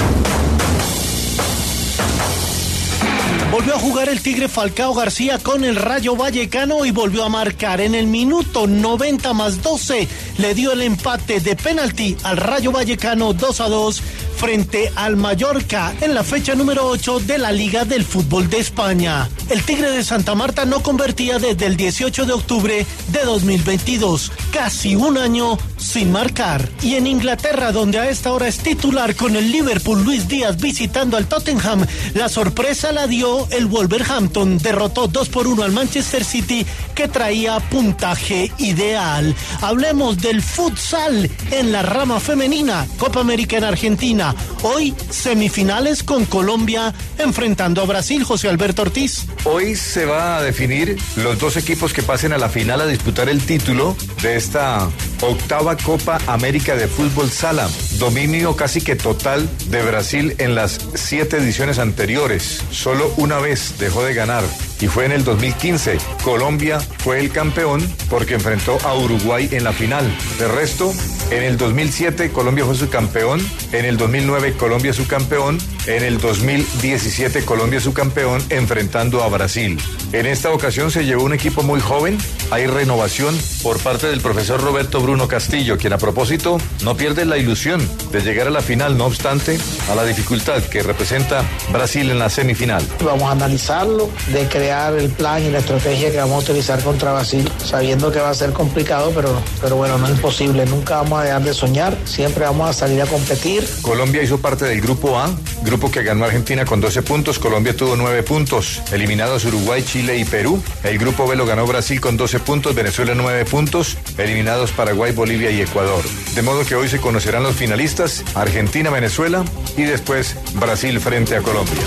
[3.54, 7.80] Volvió a jugar el Tigre Falcao García con el Rayo Vallecano y volvió a marcar
[7.80, 10.08] en el minuto 90 más 12.
[10.38, 14.02] Le dio el empate de penalti al Rayo Vallecano 2 a 2
[14.38, 19.28] frente al Mallorca en la fecha número 8 de la Liga del Fútbol de España.
[19.48, 24.96] El Tigre de Santa Marta no convertía desde el 18 de octubre de 2022, casi
[24.96, 26.68] un año sin marcar.
[26.82, 31.16] Y en Inglaterra, donde a esta hora es titular con el Liverpool Luis Díaz visitando
[31.16, 34.58] al Tottenham, la sorpresa la dio el Wolverhampton.
[34.58, 39.34] Derrotó 2 por 1 al Manchester City que traía puntaje ideal.
[39.60, 44.34] Hablemos del futsal en la rama femenina, Copa América en Argentina.
[44.62, 49.26] Hoy semifinales con Colombia enfrentando a Brasil, José Alberto Ortiz.
[49.44, 53.28] Hoy se va a definir los dos equipos que pasen a la final a disputar
[53.28, 54.88] el título de esta
[55.20, 57.68] octava Copa América de Fútbol Sala.
[57.98, 62.62] Dominio casi que total de Brasil en las siete ediciones anteriores.
[62.70, 64.44] Solo una vez dejó de ganar
[64.80, 65.98] y fue en el 2015.
[66.22, 70.04] Colombia fue el campeón porque enfrentó a Uruguay en la final.
[70.38, 70.92] De resto,
[71.30, 73.40] en el 2007 Colombia fue su campeón,
[73.72, 79.80] en el 2009 Colombia su campeón, en el 2017 Colombia su campeón enfrentando a Brasil.
[80.12, 82.18] En esta ocasión se llevó un equipo muy joven,
[82.50, 87.38] hay renovación por parte del profesor Roberto Bruno Castillo, quien a propósito no pierde la
[87.38, 87.80] ilusión
[88.12, 89.58] de llegar a la final, no obstante
[89.90, 92.86] a la dificultad que representa Brasil en la semifinal.
[93.04, 97.12] Vamos a analizarlo, de crear el plan y la estrategia que vamos a utilizar contra
[97.12, 101.20] Brasil, sabiendo que va a ser complicado, pero, pero bueno, no es imposible, nunca vamos
[101.20, 103.66] a dejar de soñar, siempre vamos a salir a competir.
[103.82, 105.30] Colombia hizo parte del grupo A,
[105.62, 110.24] grupo que ganó Argentina con 12 puntos, Colombia tuvo 9 puntos, eliminados Uruguay, Chile y
[110.24, 110.62] Perú.
[110.82, 115.50] El grupo B lo ganó Brasil con 12 puntos, Venezuela 9 puntos, eliminados Paraguay, Bolivia
[115.50, 116.04] y Ecuador.
[116.34, 119.44] De modo que hoy se conocerán los finalistas, Argentina, Venezuela
[119.76, 121.82] y después Brasil frente a Colombia.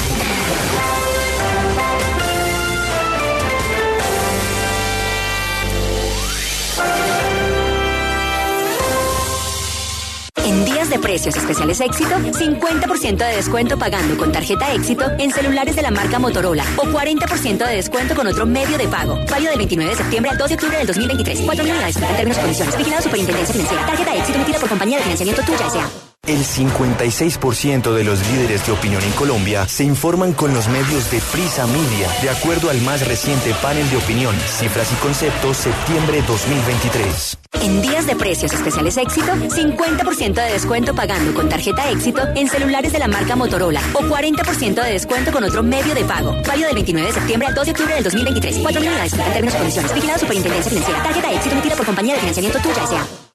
[11.00, 16.20] Precios especiales éxito, 50% de descuento pagando con tarjeta éxito en celulares de la marca
[16.20, 19.20] Motorola o 40% de descuento con otro medio de pago.
[19.30, 21.42] Válido del 29 de septiembre al 2 de octubre del 2023.
[21.42, 22.78] Cuatro unidades en términos y condiciones.
[22.78, 23.86] Vigilado Superintendencia Financiera.
[23.86, 26.07] Tarjeta éxito emitida por compañía de financiamiento tuya S.A.
[26.28, 31.22] El 56% de los líderes de opinión en Colombia se informan con los medios de
[31.32, 37.38] Prisa Media, de acuerdo al más reciente panel de opinión, cifras y conceptos, septiembre 2023.
[37.62, 42.92] En días de precios especiales éxito, 50% de descuento pagando con tarjeta éxito en celulares
[42.92, 46.36] de la marca Motorola o 40% de descuento con otro medio de pago.
[46.46, 48.58] Válido del 29 de septiembre al 2 de octubre del 2023.
[48.64, 49.94] Cuatro unidades en términos y condiciones.
[49.94, 51.04] Vigilado Superintendencia Financiera.
[51.04, 53.28] Tarjeta éxito emitida por compañía de financiamiento tuya S.A.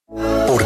[0.45, 0.63] Por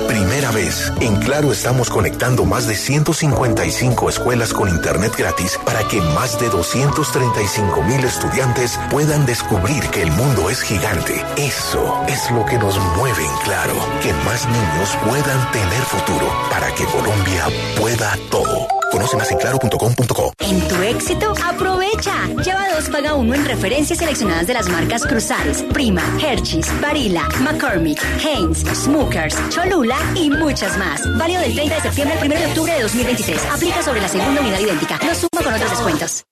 [1.00, 6.50] en Claro estamos conectando más de 155 escuelas con Internet gratis para que más de
[6.50, 11.24] 235 mil estudiantes puedan descubrir que el mundo es gigante.
[11.38, 16.74] Eso es lo que nos mueve en Claro, que más niños puedan tener futuro para
[16.74, 17.46] que Colombia
[17.80, 18.77] pueda todo.
[18.92, 20.34] Conoce más en claro.com.co.
[20.40, 22.28] En tu éxito, aprovecha.
[22.44, 28.02] Lleva dos, paga uno en referencias seleccionadas de las marcas Cruzares, Prima, Hershey's, Barilla, McCormick,
[28.24, 31.02] Heinz, Smookers, Cholula y muchas más.
[31.18, 33.46] Válido del 30 de septiembre al 1 de octubre de 2023.
[33.52, 35.00] Aplica sobre la segunda unidad idéntica.
[35.06, 36.24] No suma con otros descuentos.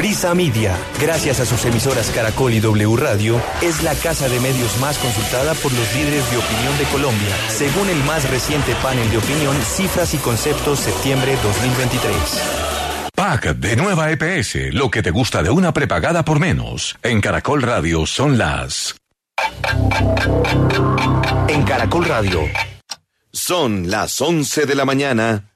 [0.00, 4.80] Prisa Media, gracias a sus emisoras Caracol y W Radio, es la casa de medios
[4.80, 9.18] más consultada por los líderes de opinión de Colombia, según el más reciente panel de
[9.18, 12.14] opinión Cifras y Conceptos septiembre 2023.
[13.14, 16.96] Pack de nueva EPS, lo que te gusta de una prepagada por menos.
[17.02, 18.96] En Caracol Radio son las...
[21.46, 22.40] En Caracol Radio.
[23.34, 25.50] Son las 11 de la mañana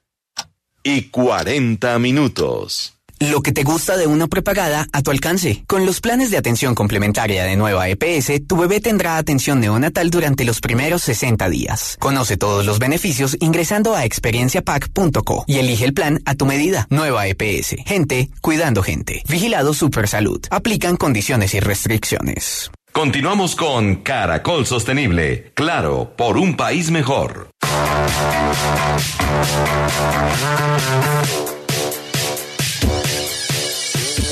[0.83, 2.94] y 40 minutos.
[3.31, 5.63] Lo que te gusta de una prepagada a tu alcance.
[5.67, 10.45] Con los planes de atención complementaria de Nueva EPS, tu bebé tendrá atención neonatal durante
[10.45, 11.97] los primeros 60 días.
[11.99, 16.85] Conoce todos los beneficios ingresando a experienciapac.co y elige el plan a tu medida.
[16.91, 17.77] Nueva EPS.
[17.85, 19.23] Gente cuidando gente.
[19.27, 20.45] Vigilado Supersalud.
[20.51, 22.69] Aplican condiciones y restricciones.
[22.91, 25.51] Continuamos con Caracol Sostenible.
[25.55, 27.49] Claro, por un país mejor.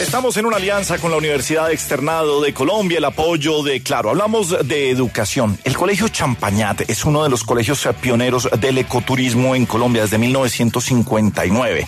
[0.04, 4.10] Estamos en una alianza con la Universidad Externado de Colombia, el apoyo de Claro.
[4.10, 5.58] Hablamos de educación.
[5.64, 11.88] El Colegio Champañat es uno de los colegios pioneros del ecoturismo en Colombia desde 1959.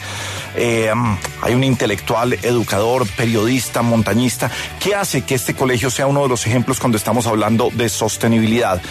[0.56, 0.94] Eh,
[1.42, 4.50] hay un intelectual, educador, periodista, montañista,
[4.80, 8.82] que hace que este colegio sea uno de los ejemplos cuando estamos hablando de sostenibilidad.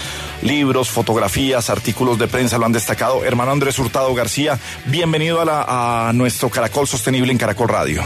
[0.43, 3.25] Libros, fotografías, artículos de prensa lo han destacado.
[3.25, 8.05] Hermano Andrés Hurtado García, bienvenido a, la, a nuestro Caracol Sostenible en Caracol Radio.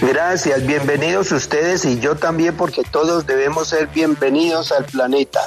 [0.00, 5.40] Gracias, bienvenidos ustedes y yo también porque todos debemos ser bienvenidos al planeta.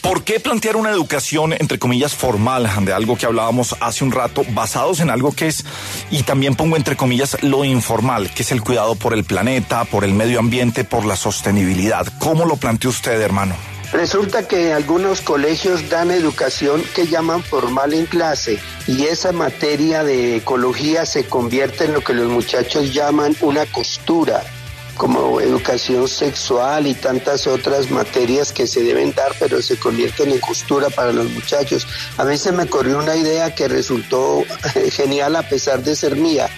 [0.00, 4.42] ¿Por qué plantear una educación, entre comillas, formal, de algo que hablábamos hace un rato,
[4.50, 5.64] basados en algo que es,
[6.10, 10.02] y también pongo entre comillas, lo informal, que es el cuidado por el planeta, por
[10.02, 12.06] el medio ambiente, por la sostenibilidad?
[12.18, 13.54] ¿Cómo lo plantea usted, hermano?
[13.92, 20.36] Resulta que algunos colegios dan educación que llaman formal en clase y esa materia de
[20.36, 24.42] ecología se convierte en lo que los muchachos llaman una costura
[24.96, 30.38] como educación sexual y tantas otras materias que se deben dar, pero se convierten en
[30.38, 31.86] costura para los muchachos.
[32.18, 34.44] A mí se me corrió una idea que resultó
[34.90, 36.48] genial a pesar de ser mía,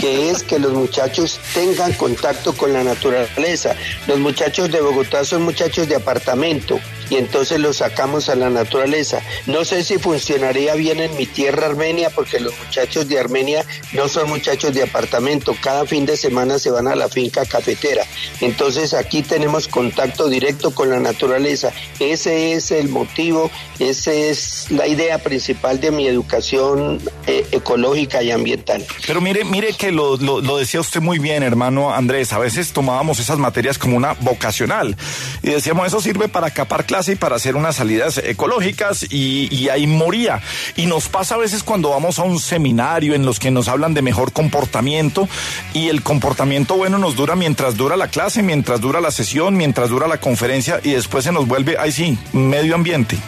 [0.00, 3.74] que es que los muchachos tengan contacto con la naturaleza.
[4.06, 6.78] Los muchachos de Bogotá son muchachos de apartamento
[7.12, 9.20] y entonces los sacamos a la naturaleza.
[9.44, 14.08] No sé si funcionaría bien en mi tierra Armenia porque los muchachos de Armenia no
[14.08, 18.06] son muchachos de apartamento, cada fin de semana se van a la finca cafetera.
[18.40, 21.70] Entonces aquí tenemos contacto directo con la naturaleza.
[22.00, 28.30] Ese es el motivo, esa es la idea principal de mi educación eh, ecológica y
[28.30, 28.86] ambiental.
[29.06, 32.72] Pero mire, mire que lo, lo, lo decía usted muy bien, hermano Andrés, a veces
[32.72, 34.96] tomábamos esas materias como una vocacional
[35.42, 39.86] y decíamos eso sirve para capar clases y para hacer unas salidas ecológicas y, ahí
[39.86, 40.40] moría.
[40.76, 43.94] Y nos pasa a veces cuando vamos a un seminario en los que nos hablan
[43.94, 45.28] de mejor comportamiento
[45.72, 49.90] y el comportamiento bueno nos dura mientras dura la clase, mientras dura la sesión, mientras
[49.90, 53.18] dura la conferencia y después se nos vuelve, ahí sí, medio ambiente,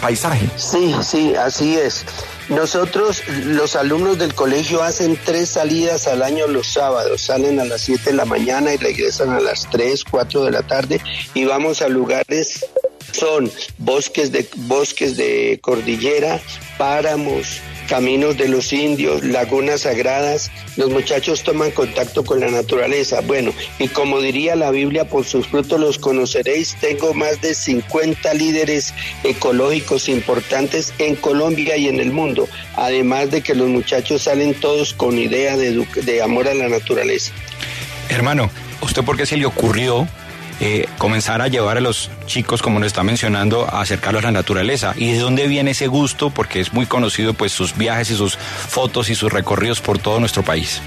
[0.00, 0.48] paisaje.
[0.56, 2.04] Sí, sí, así es.
[2.48, 7.22] Nosotros, los alumnos del colegio, hacen tres salidas al año los sábados.
[7.22, 10.62] Salen a las 7 de la mañana y regresan a las 3, 4 de la
[10.62, 11.00] tarde
[11.34, 12.64] y vamos a lugares
[13.12, 16.40] son bosques de bosques de cordillera,
[16.76, 23.20] páramos, caminos de los indios, lagunas sagradas, los muchachos toman contacto con la naturaleza.
[23.22, 28.34] Bueno, y como diría la Biblia, por sus frutos los conoceréis, tengo más de 50
[28.34, 32.46] líderes ecológicos importantes en Colombia y en el mundo,
[32.76, 37.32] además de que los muchachos salen todos con idea de, amor a la naturaleza.
[38.10, 38.50] Hermano,
[38.82, 40.06] ¿usted por qué se le ocurrió
[40.60, 44.32] eh, comenzar a llevar a los chicos, como nos está mencionando, a acercarlos a la
[44.32, 44.94] naturaleza.
[44.96, 46.30] ¿Y de dónde viene ese gusto?
[46.30, 50.20] Porque es muy conocido pues sus viajes y sus fotos y sus recorridos por todo
[50.20, 50.80] nuestro país.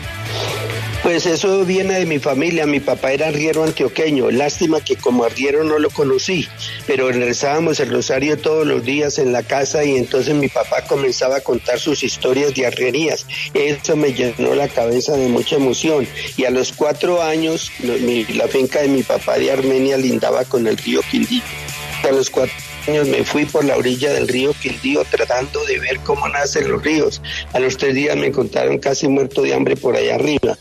[1.03, 2.67] Pues eso viene de mi familia.
[2.67, 4.29] Mi papá era arriero antioqueño.
[4.29, 6.47] Lástima que como arriero no lo conocí,
[6.85, 11.37] pero rezábamos el rosario todos los días en la casa y entonces mi papá comenzaba
[11.37, 13.25] a contar sus historias de arrierías.
[13.55, 16.07] Eso me llenó la cabeza de mucha emoción.
[16.37, 20.77] Y a los cuatro años, la finca de mi papá de Armenia lindaba con el
[20.77, 21.41] río Quindío.
[22.03, 22.53] A los cuatro
[22.87, 26.83] años me fui por la orilla del río Quindío tratando de ver cómo nacen los
[26.83, 27.23] ríos.
[27.53, 30.55] A los tres días me encontraron casi muerto de hambre por allá arriba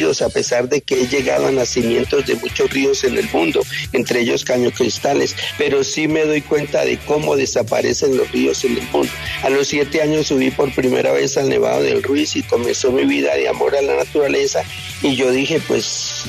[0.00, 3.60] a pesar de que he llegado a nacimientos de muchos ríos en el mundo,
[3.92, 8.78] entre ellos Caño Cristales, pero sí me doy cuenta de cómo desaparecen los ríos en
[8.78, 9.12] el mundo.
[9.42, 13.04] A los siete años subí por primera vez al Nevado del Ruiz y comenzó mi
[13.04, 14.62] vida de amor a la naturaleza
[15.02, 16.24] y yo dije, pues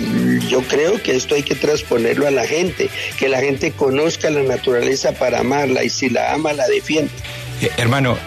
[0.50, 4.44] yo creo que esto hay que transponerlo a la gente, que la gente conozca la
[4.44, 7.12] naturaleza para amarla y si la ama la defiende.
[7.62, 8.18] Eh, hermano,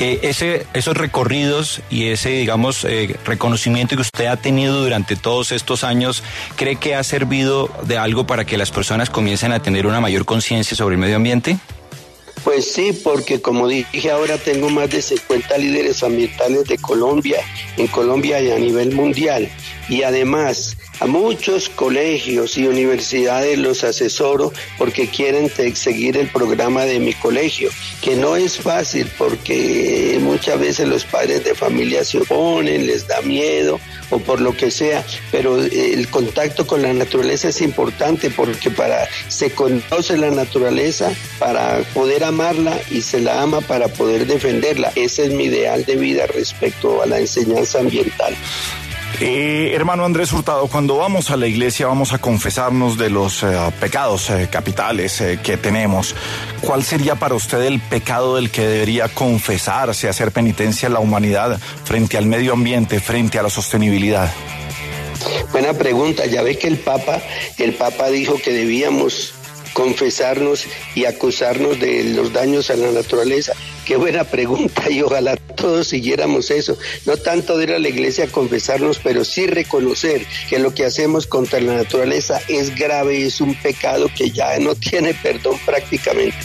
[0.00, 5.52] eh, ese, esos recorridos y ese, digamos, eh, reconocimiento que usted ha tenido durante todos
[5.52, 6.22] estos años,
[6.56, 10.24] ¿cree que ha servido de algo para que las personas comiencen a tener una mayor
[10.24, 11.58] conciencia sobre el medio ambiente?
[12.44, 17.40] Pues sí, porque como dije ahora tengo más de 50 líderes ambientales de Colombia,
[17.76, 19.50] en Colombia y a nivel mundial.
[19.90, 26.98] Y además a muchos colegios y universidades los asesoro porque quieren seguir el programa de
[26.98, 27.70] mi colegio,
[28.02, 33.20] que no es fácil porque muchas veces los padres de familia se oponen, les da
[33.22, 33.80] miedo
[34.10, 39.08] o por lo que sea, pero el contacto con la naturaleza es importante porque para
[39.28, 44.92] se conoce la naturaleza para poder amarla y se la ama para poder defenderla.
[44.94, 48.34] Ese es mi ideal de vida respecto a la enseñanza ambiental.
[49.20, 53.48] Eh, hermano Andrés Hurtado, cuando vamos a la iglesia vamos a confesarnos de los eh,
[53.80, 56.14] pecados eh, capitales que tenemos.
[56.60, 62.16] ¿Cuál sería para usted el pecado del que debería confesarse, hacer penitencia la humanidad frente
[62.16, 64.32] al medio ambiente, frente a la sostenibilidad?
[65.50, 66.26] Buena pregunta.
[66.26, 67.20] Ya ve que el Papa,
[67.56, 69.34] el Papa dijo que debíamos
[69.78, 70.66] confesarnos
[70.96, 73.52] y acusarnos de los daños a la naturaleza.
[73.86, 76.76] Qué buena pregunta y ojalá todos siguiéramos eso.
[77.06, 80.84] No tanto de ir a la iglesia a confesarnos, pero sí reconocer que lo que
[80.84, 86.38] hacemos contra la naturaleza es grave, es un pecado que ya no tiene perdón prácticamente.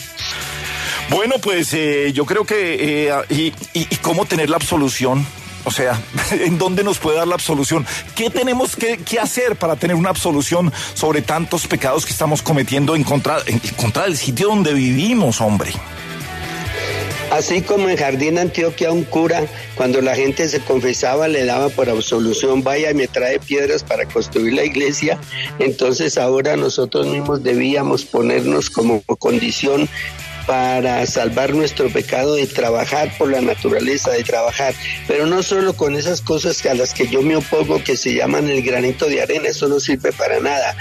[1.09, 3.07] Bueno, pues eh, yo creo que...
[3.07, 5.25] Eh, y, y, cómo tener la absolución?
[5.65, 6.01] O sea,
[6.31, 7.85] ¿en dónde nos puede dar la absolución?
[8.15, 13.03] ¿Qué tenemos que, hacer para tener una absolución sobre tantos pecados que estamos cometiendo en
[13.03, 15.71] contra, en contra del sitio donde vivimos, hombre?
[17.33, 21.89] Así como en Jardín Antioquia un cura, cuando la gente se confesaba, le daba por
[21.89, 25.17] absolución, vaya me trae piedras para construir la iglesia,
[25.57, 29.89] entonces ahora nosotros mismos debíamos ponernos como condición
[30.45, 34.73] para salvar nuestro pecado, de trabajar por la naturaleza, de trabajar,
[35.07, 38.49] pero no solo con esas cosas a las que yo me opongo que se llaman
[38.49, 40.75] el granito de arena, eso no sirve para nada.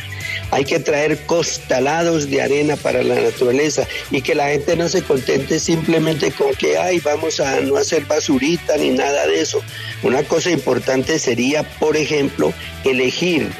[0.50, 5.02] Hay que traer costalados de arena para la naturaleza y que la gente no se
[5.02, 9.62] contente simplemente con que, ay, vamos a no hacer basurita ni nada de eso.
[10.02, 12.52] Una cosa importante sería, por ejemplo,
[12.84, 13.50] elegir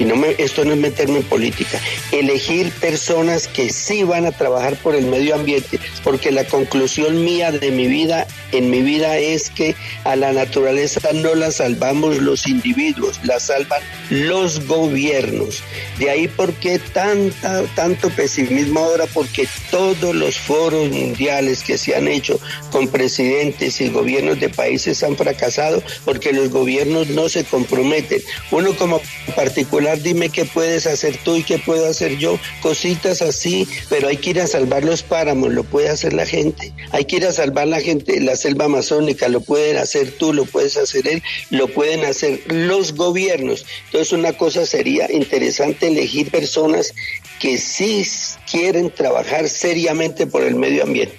[0.00, 1.78] y no me, esto no es meterme en política,
[2.10, 7.52] elegir personas que sí van a trabajar por el medio ambiente, porque la conclusión mía
[7.52, 12.48] de mi vida, en mi vida es que a la naturaleza no la salvamos los
[12.48, 15.62] individuos, la salvan los gobiernos.
[15.98, 21.94] De ahí por qué tanta, tanto pesimismo ahora, porque todos los foros mundiales que se
[21.94, 22.40] han hecho
[22.72, 28.22] con presidentes y gobiernos de países han fracasado porque los gobiernos no se comprometen.
[28.50, 29.02] Uno como
[29.36, 34.16] particular dime qué puedes hacer tú y qué puedo hacer yo, cositas así, pero hay
[34.16, 37.32] que ir a salvar los páramos, lo puede hacer la gente, hay que ir a
[37.32, 41.68] salvar la gente, la selva amazónica, lo pueden hacer tú, lo puedes hacer él, lo
[41.68, 43.66] pueden hacer los gobiernos.
[43.86, 46.94] Entonces una cosa sería interesante elegir personas
[47.38, 48.06] que sí
[48.50, 51.16] quieren trabajar seriamente por el medio ambiente.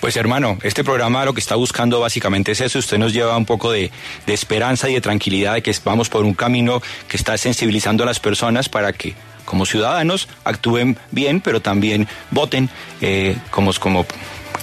[0.00, 2.78] Pues hermano, este programa lo que está buscando básicamente es eso.
[2.78, 3.90] Usted nos lleva un poco de,
[4.26, 8.20] esperanza y de tranquilidad de que vamos por un camino que está sensibilizando a las
[8.20, 12.68] personas para que como ciudadanos actúen bien, pero también voten
[13.00, 14.04] eh, como, como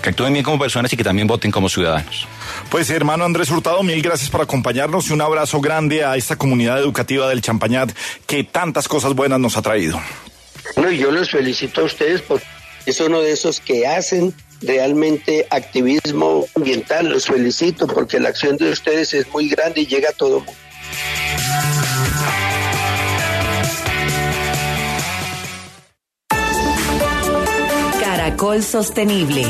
[0.02, 2.28] que actúen bien como personas y que también voten como ciudadanos.
[2.70, 6.80] Pues hermano Andrés Hurtado, mil gracias por acompañarnos y un abrazo grande a esta comunidad
[6.80, 7.92] educativa del Champañat
[8.28, 10.00] que tantas cosas buenas nos ha traído.
[10.76, 12.46] Bueno, yo los felicito a ustedes porque
[12.86, 14.34] es uno de esos que hacen
[14.66, 17.10] realmente activismo ambiental.
[17.10, 20.54] Los felicito porque la acción de ustedes es muy grande y llega a todo mundo.
[28.00, 29.46] Caracol Sostenible.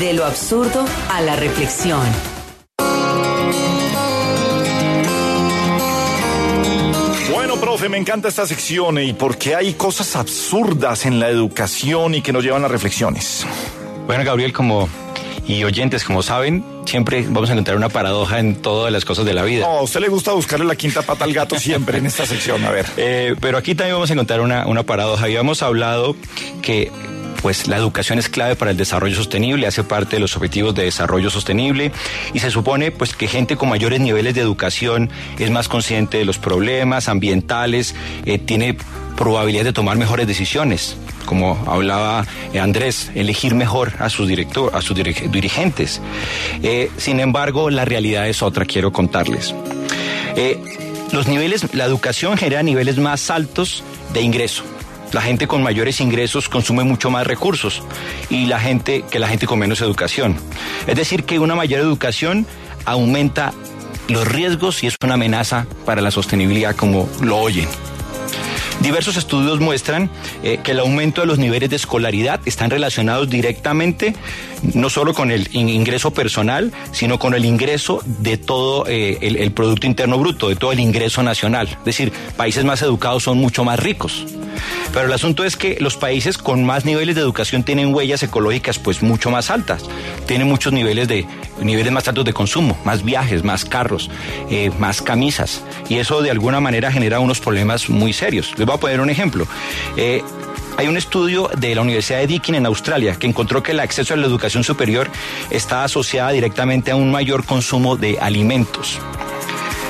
[0.00, 2.37] De lo absurdo a la reflexión.
[7.30, 12.22] Bueno, profe, me encanta esta sección y porque hay cosas absurdas en la educación y
[12.22, 13.46] que nos llevan a reflexiones.
[14.06, 14.88] Bueno, Gabriel, como
[15.46, 19.34] y oyentes, como saben, siempre vamos a encontrar una paradoja en todas las cosas de
[19.34, 19.66] la vida.
[19.66, 22.70] a usted le gusta buscarle la quinta pata al gato siempre en esta sección, a
[22.70, 22.86] ver.
[22.96, 25.24] Eh, pero aquí también vamos a encontrar una, una paradoja.
[25.24, 26.16] Habíamos hablado
[26.62, 26.90] que
[27.42, 30.84] pues la educación es clave para el desarrollo sostenible, hace parte de los objetivos de
[30.84, 31.92] desarrollo sostenible
[32.34, 36.24] y se supone pues que gente con mayores niveles de educación es más consciente de
[36.24, 38.76] los problemas ambientales, eh, tiene
[39.16, 42.24] probabilidad de tomar mejores decisiones como hablaba
[42.54, 46.00] eh, Andrés, elegir mejor a sus, director, a sus dirigentes.
[46.62, 49.54] Eh, sin embargo, la realidad es otra, quiero contarles.
[51.12, 53.84] los niveles, la educación genera niveles más altos
[54.14, 54.64] de ingreso
[55.12, 57.82] la gente con mayores ingresos consume mucho más recursos
[58.30, 60.36] y la gente que la gente con menos educación.
[60.86, 62.46] Es decir, que una mayor educación
[62.84, 63.52] aumenta
[64.08, 67.68] los riesgos y es una amenaza para la sostenibilidad como lo oyen.
[68.80, 70.08] Diversos estudios muestran
[70.44, 74.14] eh, que el aumento de los niveles de escolaridad están relacionados directamente
[74.62, 79.50] no solo con el ingreso personal, sino con el ingreso de todo eh, el, el
[79.50, 81.68] Producto Interno Bruto, de todo el ingreso nacional.
[81.68, 84.24] Es decir, países más educados son mucho más ricos.
[84.92, 88.78] Pero el asunto es que los países con más niveles de educación tienen huellas ecológicas
[88.78, 89.84] pues mucho más altas,
[90.26, 91.26] tienen muchos niveles de
[91.60, 94.10] niveles más altos de consumo, más viajes, más carros,
[94.50, 98.52] eh, más camisas y eso de alguna manera genera unos problemas muy serios.
[98.56, 99.46] Les voy a poner un ejemplo.
[99.96, 100.22] Eh,
[100.78, 104.14] hay un estudio de la Universidad de Deakin en Australia que encontró que el acceso
[104.14, 105.10] a la educación superior
[105.50, 109.00] está asociada directamente a un mayor consumo de alimentos.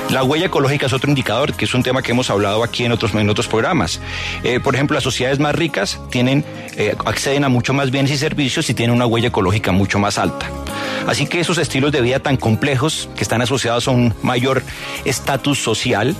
[0.09, 2.91] La huella ecológica es otro indicador, que es un tema que hemos hablado aquí en
[2.91, 4.01] otros, en otros programas.
[4.43, 6.43] Eh, por ejemplo, las sociedades más ricas tienen,
[6.77, 10.17] eh, acceden a mucho más bienes y servicios y tienen una huella ecológica mucho más
[10.17, 10.49] alta.
[11.05, 14.63] Así que esos estilos de vida tan complejos que están asociados a un mayor
[15.05, 16.15] estatus social,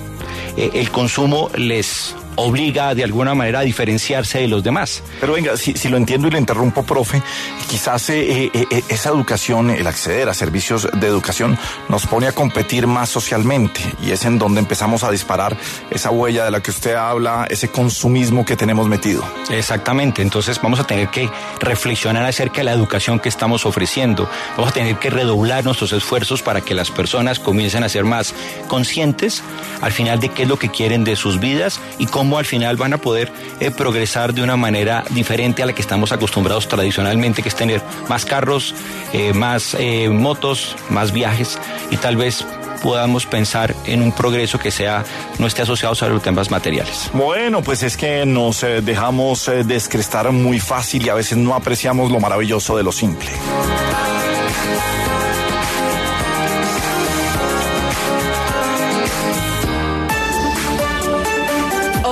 [0.56, 5.02] eh, el consumo les obliga de alguna manera a diferenciarse de los demás.
[5.20, 7.22] Pero venga, si, lo entiendo y le interrumpo, profe,
[7.68, 11.58] quizás eh, eh, eh, esa educación, el acceder a servicios de educación,
[11.88, 15.56] nos pone a competir más socialmente y es en donde empezamos a disparar
[15.90, 19.24] esa huella de la que usted habla, ese consumismo que tenemos metido.
[19.50, 21.28] Exactamente, entonces vamos a tener que
[21.60, 26.42] reflexionar acerca de la educación que estamos ofreciendo, vamos a tener que redoblar nuestros esfuerzos
[26.42, 28.34] para que las personas comiencen a ser más
[28.68, 29.42] conscientes
[29.80, 32.44] al final de qué es lo que quieren de sus vidas y cómo cómo al
[32.44, 36.68] final van a poder eh, progresar de una manera diferente a la que estamos acostumbrados
[36.68, 38.74] tradicionalmente, que es tener más carros,
[39.14, 41.58] eh, más eh, motos, más viajes
[41.90, 42.44] y tal vez
[42.82, 45.02] podamos pensar en un progreso que sea
[45.38, 47.08] no esté asociado a los temas materiales.
[47.14, 52.20] Bueno, pues es que nos dejamos descrestar muy fácil y a veces no apreciamos lo
[52.20, 53.30] maravilloso de lo simple.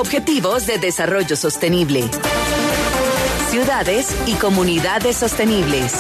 [0.09, 2.03] Objetivos de Desarrollo Sostenible.
[3.51, 5.93] Ciudades y comunidades sostenibles.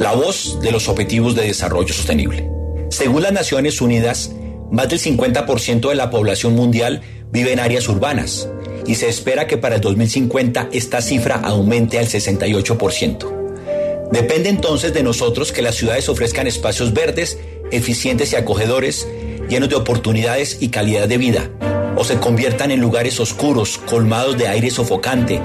[0.00, 2.50] La voz de los Objetivos de Desarrollo Sostenible.
[2.88, 4.32] Según las Naciones Unidas,
[4.70, 8.48] más del 50% de la población mundial vive en áreas urbanas
[8.86, 14.10] y se espera que para el 2050 esta cifra aumente al 68%.
[14.10, 17.38] Depende entonces de nosotros que las ciudades ofrezcan espacios verdes,
[17.70, 19.06] eficientes y acogedores
[19.48, 21.50] llenos de oportunidades y calidad de vida,
[21.96, 25.40] o se conviertan en lugares oscuros, colmados de aire sofocante,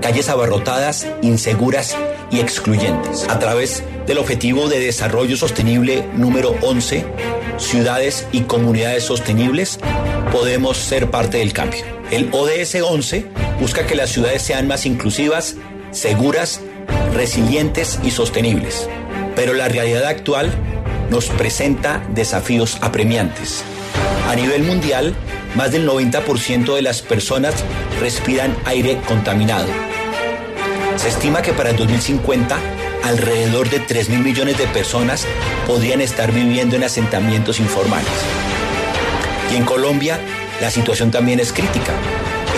[0.00, 1.96] calles abarrotadas, inseguras
[2.30, 3.26] y excluyentes.
[3.28, 7.04] A través del Objetivo de Desarrollo Sostenible número 11,
[7.58, 9.78] Ciudades y Comunidades Sostenibles,
[10.32, 11.84] podemos ser parte del cambio.
[12.10, 13.26] El ODS 11
[13.60, 15.56] busca que las ciudades sean más inclusivas,
[15.90, 16.60] seguras,
[17.12, 18.88] resilientes y sostenibles.
[19.36, 20.52] Pero la realidad actual
[21.10, 23.62] nos presenta desafíos apremiantes.
[24.28, 25.14] A nivel mundial,
[25.54, 27.54] más del 90% de las personas
[28.00, 29.68] respiran aire contaminado.
[30.96, 32.58] Se estima que para el 2050
[33.04, 35.26] alrededor de 3 mil millones de personas
[35.66, 38.08] podrían estar viviendo en asentamientos informales.
[39.52, 40.20] Y en Colombia
[40.60, 41.92] la situación también es crítica.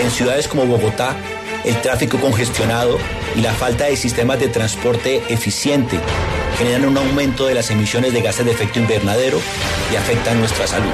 [0.03, 1.15] En ciudades como Bogotá,
[1.63, 2.97] el tráfico congestionado
[3.35, 5.99] y la falta de sistemas de transporte eficiente
[6.61, 9.39] generan un aumento de las emisiones de gases de efecto invernadero
[9.91, 10.91] y afectan nuestra salud.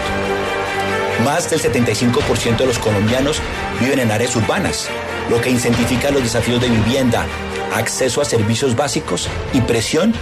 [1.26, 3.42] Más del 75% de los colombianos
[3.82, 4.88] viven en áreas urbanas,
[5.30, 7.26] lo que incentifica los desafíos de vivienda,
[7.76, 10.14] acceso a servicios básicos y presión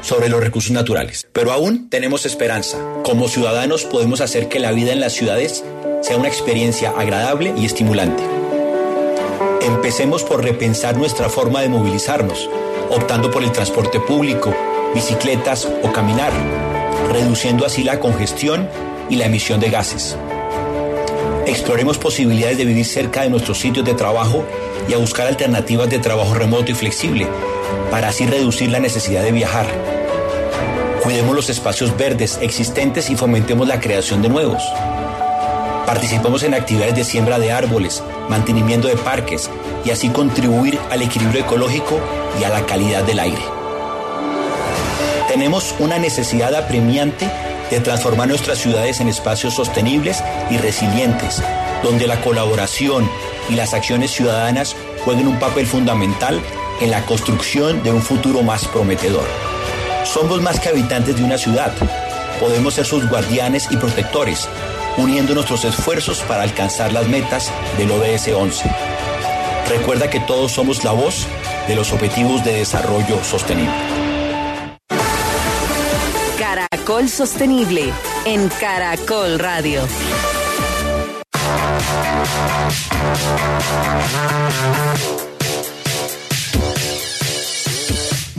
[0.00, 1.26] sobre los recursos naturales.
[1.32, 2.78] Pero aún tenemos esperanza.
[3.02, 5.64] Como ciudadanos podemos hacer que la vida en las ciudades
[6.02, 8.22] sea una experiencia agradable y estimulante.
[9.60, 12.48] Empecemos por repensar nuestra forma de movilizarnos,
[12.90, 14.54] optando por el transporte público,
[14.94, 16.32] bicicletas o caminar,
[17.12, 18.68] reduciendo así la congestión
[19.10, 20.16] y la emisión de gases.
[21.46, 24.44] Exploremos posibilidades de vivir cerca de nuestros sitios de trabajo
[24.88, 27.26] y a buscar alternativas de trabajo remoto y flexible,
[27.90, 29.66] para así reducir la necesidad de viajar.
[31.02, 34.62] Cuidemos los espacios verdes existentes y fomentemos la creación de nuevos.
[35.86, 39.50] Participemos en actividades de siembra de árboles, mantenimiento de parques
[39.84, 42.00] y así contribuir al equilibrio ecológico
[42.40, 43.63] y a la calidad del aire.
[45.34, 47.28] Tenemos una necesidad apremiante
[47.68, 51.42] de transformar nuestras ciudades en espacios sostenibles y resilientes,
[51.82, 53.10] donde la colaboración
[53.50, 56.40] y las acciones ciudadanas jueguen un papel fundamental
[56.80, 59.24] en la construcción de un futuro más prometedor.
[60.04, 61.72] Somos más que habitantes de una ciudad,
[62.38, 64.48] podemos ser sus guardianes y protectores,
[64.98, 68.70] uniendo nuestros esfuerzos para alcanzar las metas del ODS 11.
[69.68, 71.26] Recuerda que todos somos la voz
[71.66, 74.03] de los Objetivos de Desarrollo Sostenible.
[76.84, 77.94] Caracol Sostenible
[78.26, 79.80] en Caracol Radio.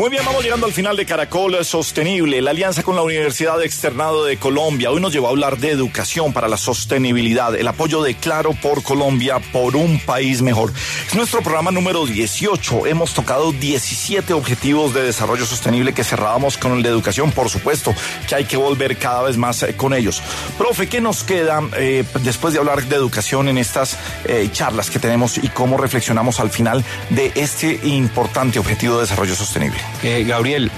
[0.06, 4.24] Muy bien, vamos llegando al final de Caracol Sostenible, la alianza con la Universidad Externado
[4.24, 4.92] de Colombia.
[4.92, 8.84] Hoy nos llevó a hablar de educación para la sostenibilidad, el apoyo de Claro por
[8.84, 10.72] Colombia, por un país mejor.
[11.08, 12.86] Es nuestro programa número 18.
[12.86, 17.92] Hemos tocado 17 objetivos de desarrollo sostenible que cerrábamos con el de educación, por supuesto,
[18.30, 20.22] que hay que volver cada vez más eh, con ellos.
[20.60, 25.00] Profe, ¿qué nos queda eh, después de hablar de educación en estas eh, charlas que
[25.00, 29.80] tenemos y cómo reflexionamos al final de este importante objetivo de desarrollo sostenible?
[30.04, 30.72] Eh, Gabriel,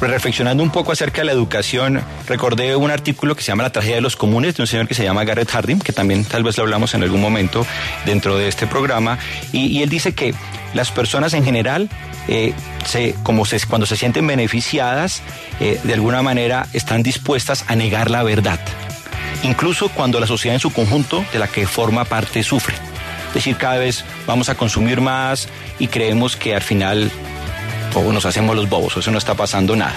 [0.00, 3.96] reflexionando un poco acerca de la educación, recordé un artículo que se llama La tragedia
[3.96, 6.56] de los comunes de un señor que se llama Garrett Harding, que también tal vez
[6.56, 7.66] lo hablamos en algún momento
[8.06, 9.18] dentro de este programa,
[9.52, 10.34] y, él dice que
[10.74, 11.88] las personas en general,
[12.28, 12.54] eh,
[12.86, 15.22] se, como se, cuando se sienten beneficiadas,
[15.58, 18.60] eh, de alguna manera están dispuestas a negar la verdad,
[19.42, 22.74] incluso cuando la sociedad en su conjunto de la que forma parte sufre.
[23.28, 25.48] Es decir, cada vez vamos a consumir más
[25.78, 27.12] y creemos que al final
[27.94, 29.96] o nos hacemos los bobos, eso no está pasando nada.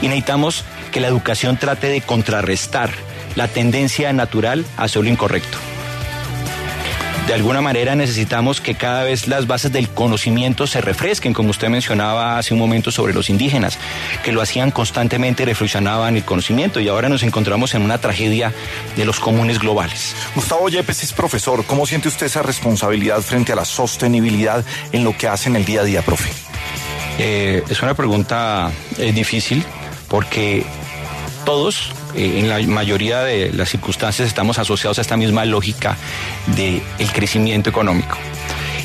[0.00, 2.90] Y necesitamos que la educación trate de contrarrestar
[3.34, 5.58] la tendencia natural a hacer lo incorrecto.
[7.26, 11.68] De alguna manera necesitamos que cada vez las bases del conocimiento se refresquen, como usted
[11.68, 13.78] mencionaba hace un momento sobre los indígenas,
[14.24, 18.52] que lo hacían constantemente, reflexionaban el conocimiento y ahora nos encontramos en una tragedia
[18.96, 20.16] de los comunes globales.
[20.34, 21.64] Gustavo Yepes es profesor.
[21.64, 25.64] ¿Cómo siente usted esa responsabilidad frente a la sostenibilidad en lo que hace en el
[25.64, 26.41] día a día, profe?
[27.24, 29.64] Eh, es una pregunta eh, difícil
[30.08, 30.64] porque
[31.44, 35.96] todos, eh, en la mayoría de las circunstancias, estamos asociados a esta misma lógica
[36.56, 38.18] del crecimiento económico.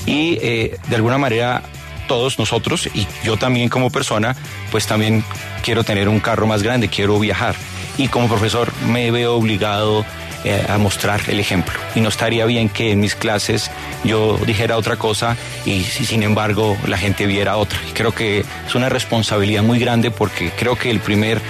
[0.05, 1.63] Y de alguna manera
[2.07, 4.35] todos nosotros y yo también como persona,
[4.71, 5.23] pues también
[5.63, 7.55] quiero tener un carro más grande, quiero viajar.
[7.97, 10.05] Y como profesor me veo obligado
[10.43, 11.73] eh, a mostrar el ejemplo.
[11.95, 13.71] Y no estaría bien que en mis clases
[14.03, 15.35] yo dijera otra cosa
[15.65, 17.79] y sin embargo la gente viera otra.
[17.93, 21.41] Creo que es una responsabilidad muy grande porque creo que el primer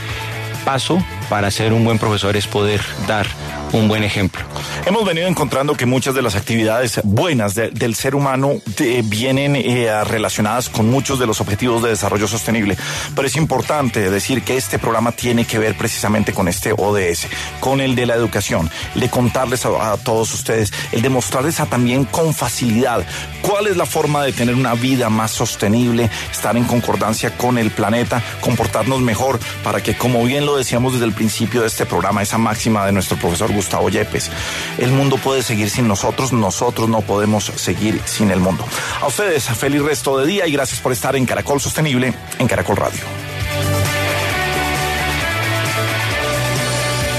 [0.66, 3.28] paso para ser un buen profesor es poder dar
[3.74, 4.42] un buen ejemplo.
[4.86, 8.62] Hemos venido encontrando que muchas de las actividades buenas del ser humano
[9.04, 12.78] vienen eh, relacionadas con muchos de los objetivos de desarrollo sostenible,
[13.16, 17.28] pero es importante decir que este programa tiene que ver precisamente con este ODS,
[17.60, 22.06] con el de la educación, el de contarles a, todos ustedes, el de mostrarles también
[22.06, 23.06] con facilidad
[23.42, 27.72] cuál es la forma de tener una vida más sostenible, estar en concordancia con el
[27.72, 32.22] planeta, comportarnos mejor para que, como bien lo decíamos desde el principio de este programa,
[32.22, 34.32] esa máxima de nuestro profesor Gustavo Yepes.
[34.78, 38.64] El mundo puede seguir sin nosotros, nosotros no podemos seguir sin el mundo.
[39.02, 42.78] A ustedes, feliz resto de día y gracias por estar en Caracol Sostenible, en Caracol
[42.78, 43.02] Radio.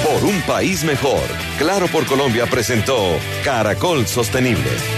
[0.04, 1.20] Por un país mejor,
[1.58, 4.97] Claro por Colombia presentó Caracol Sostenible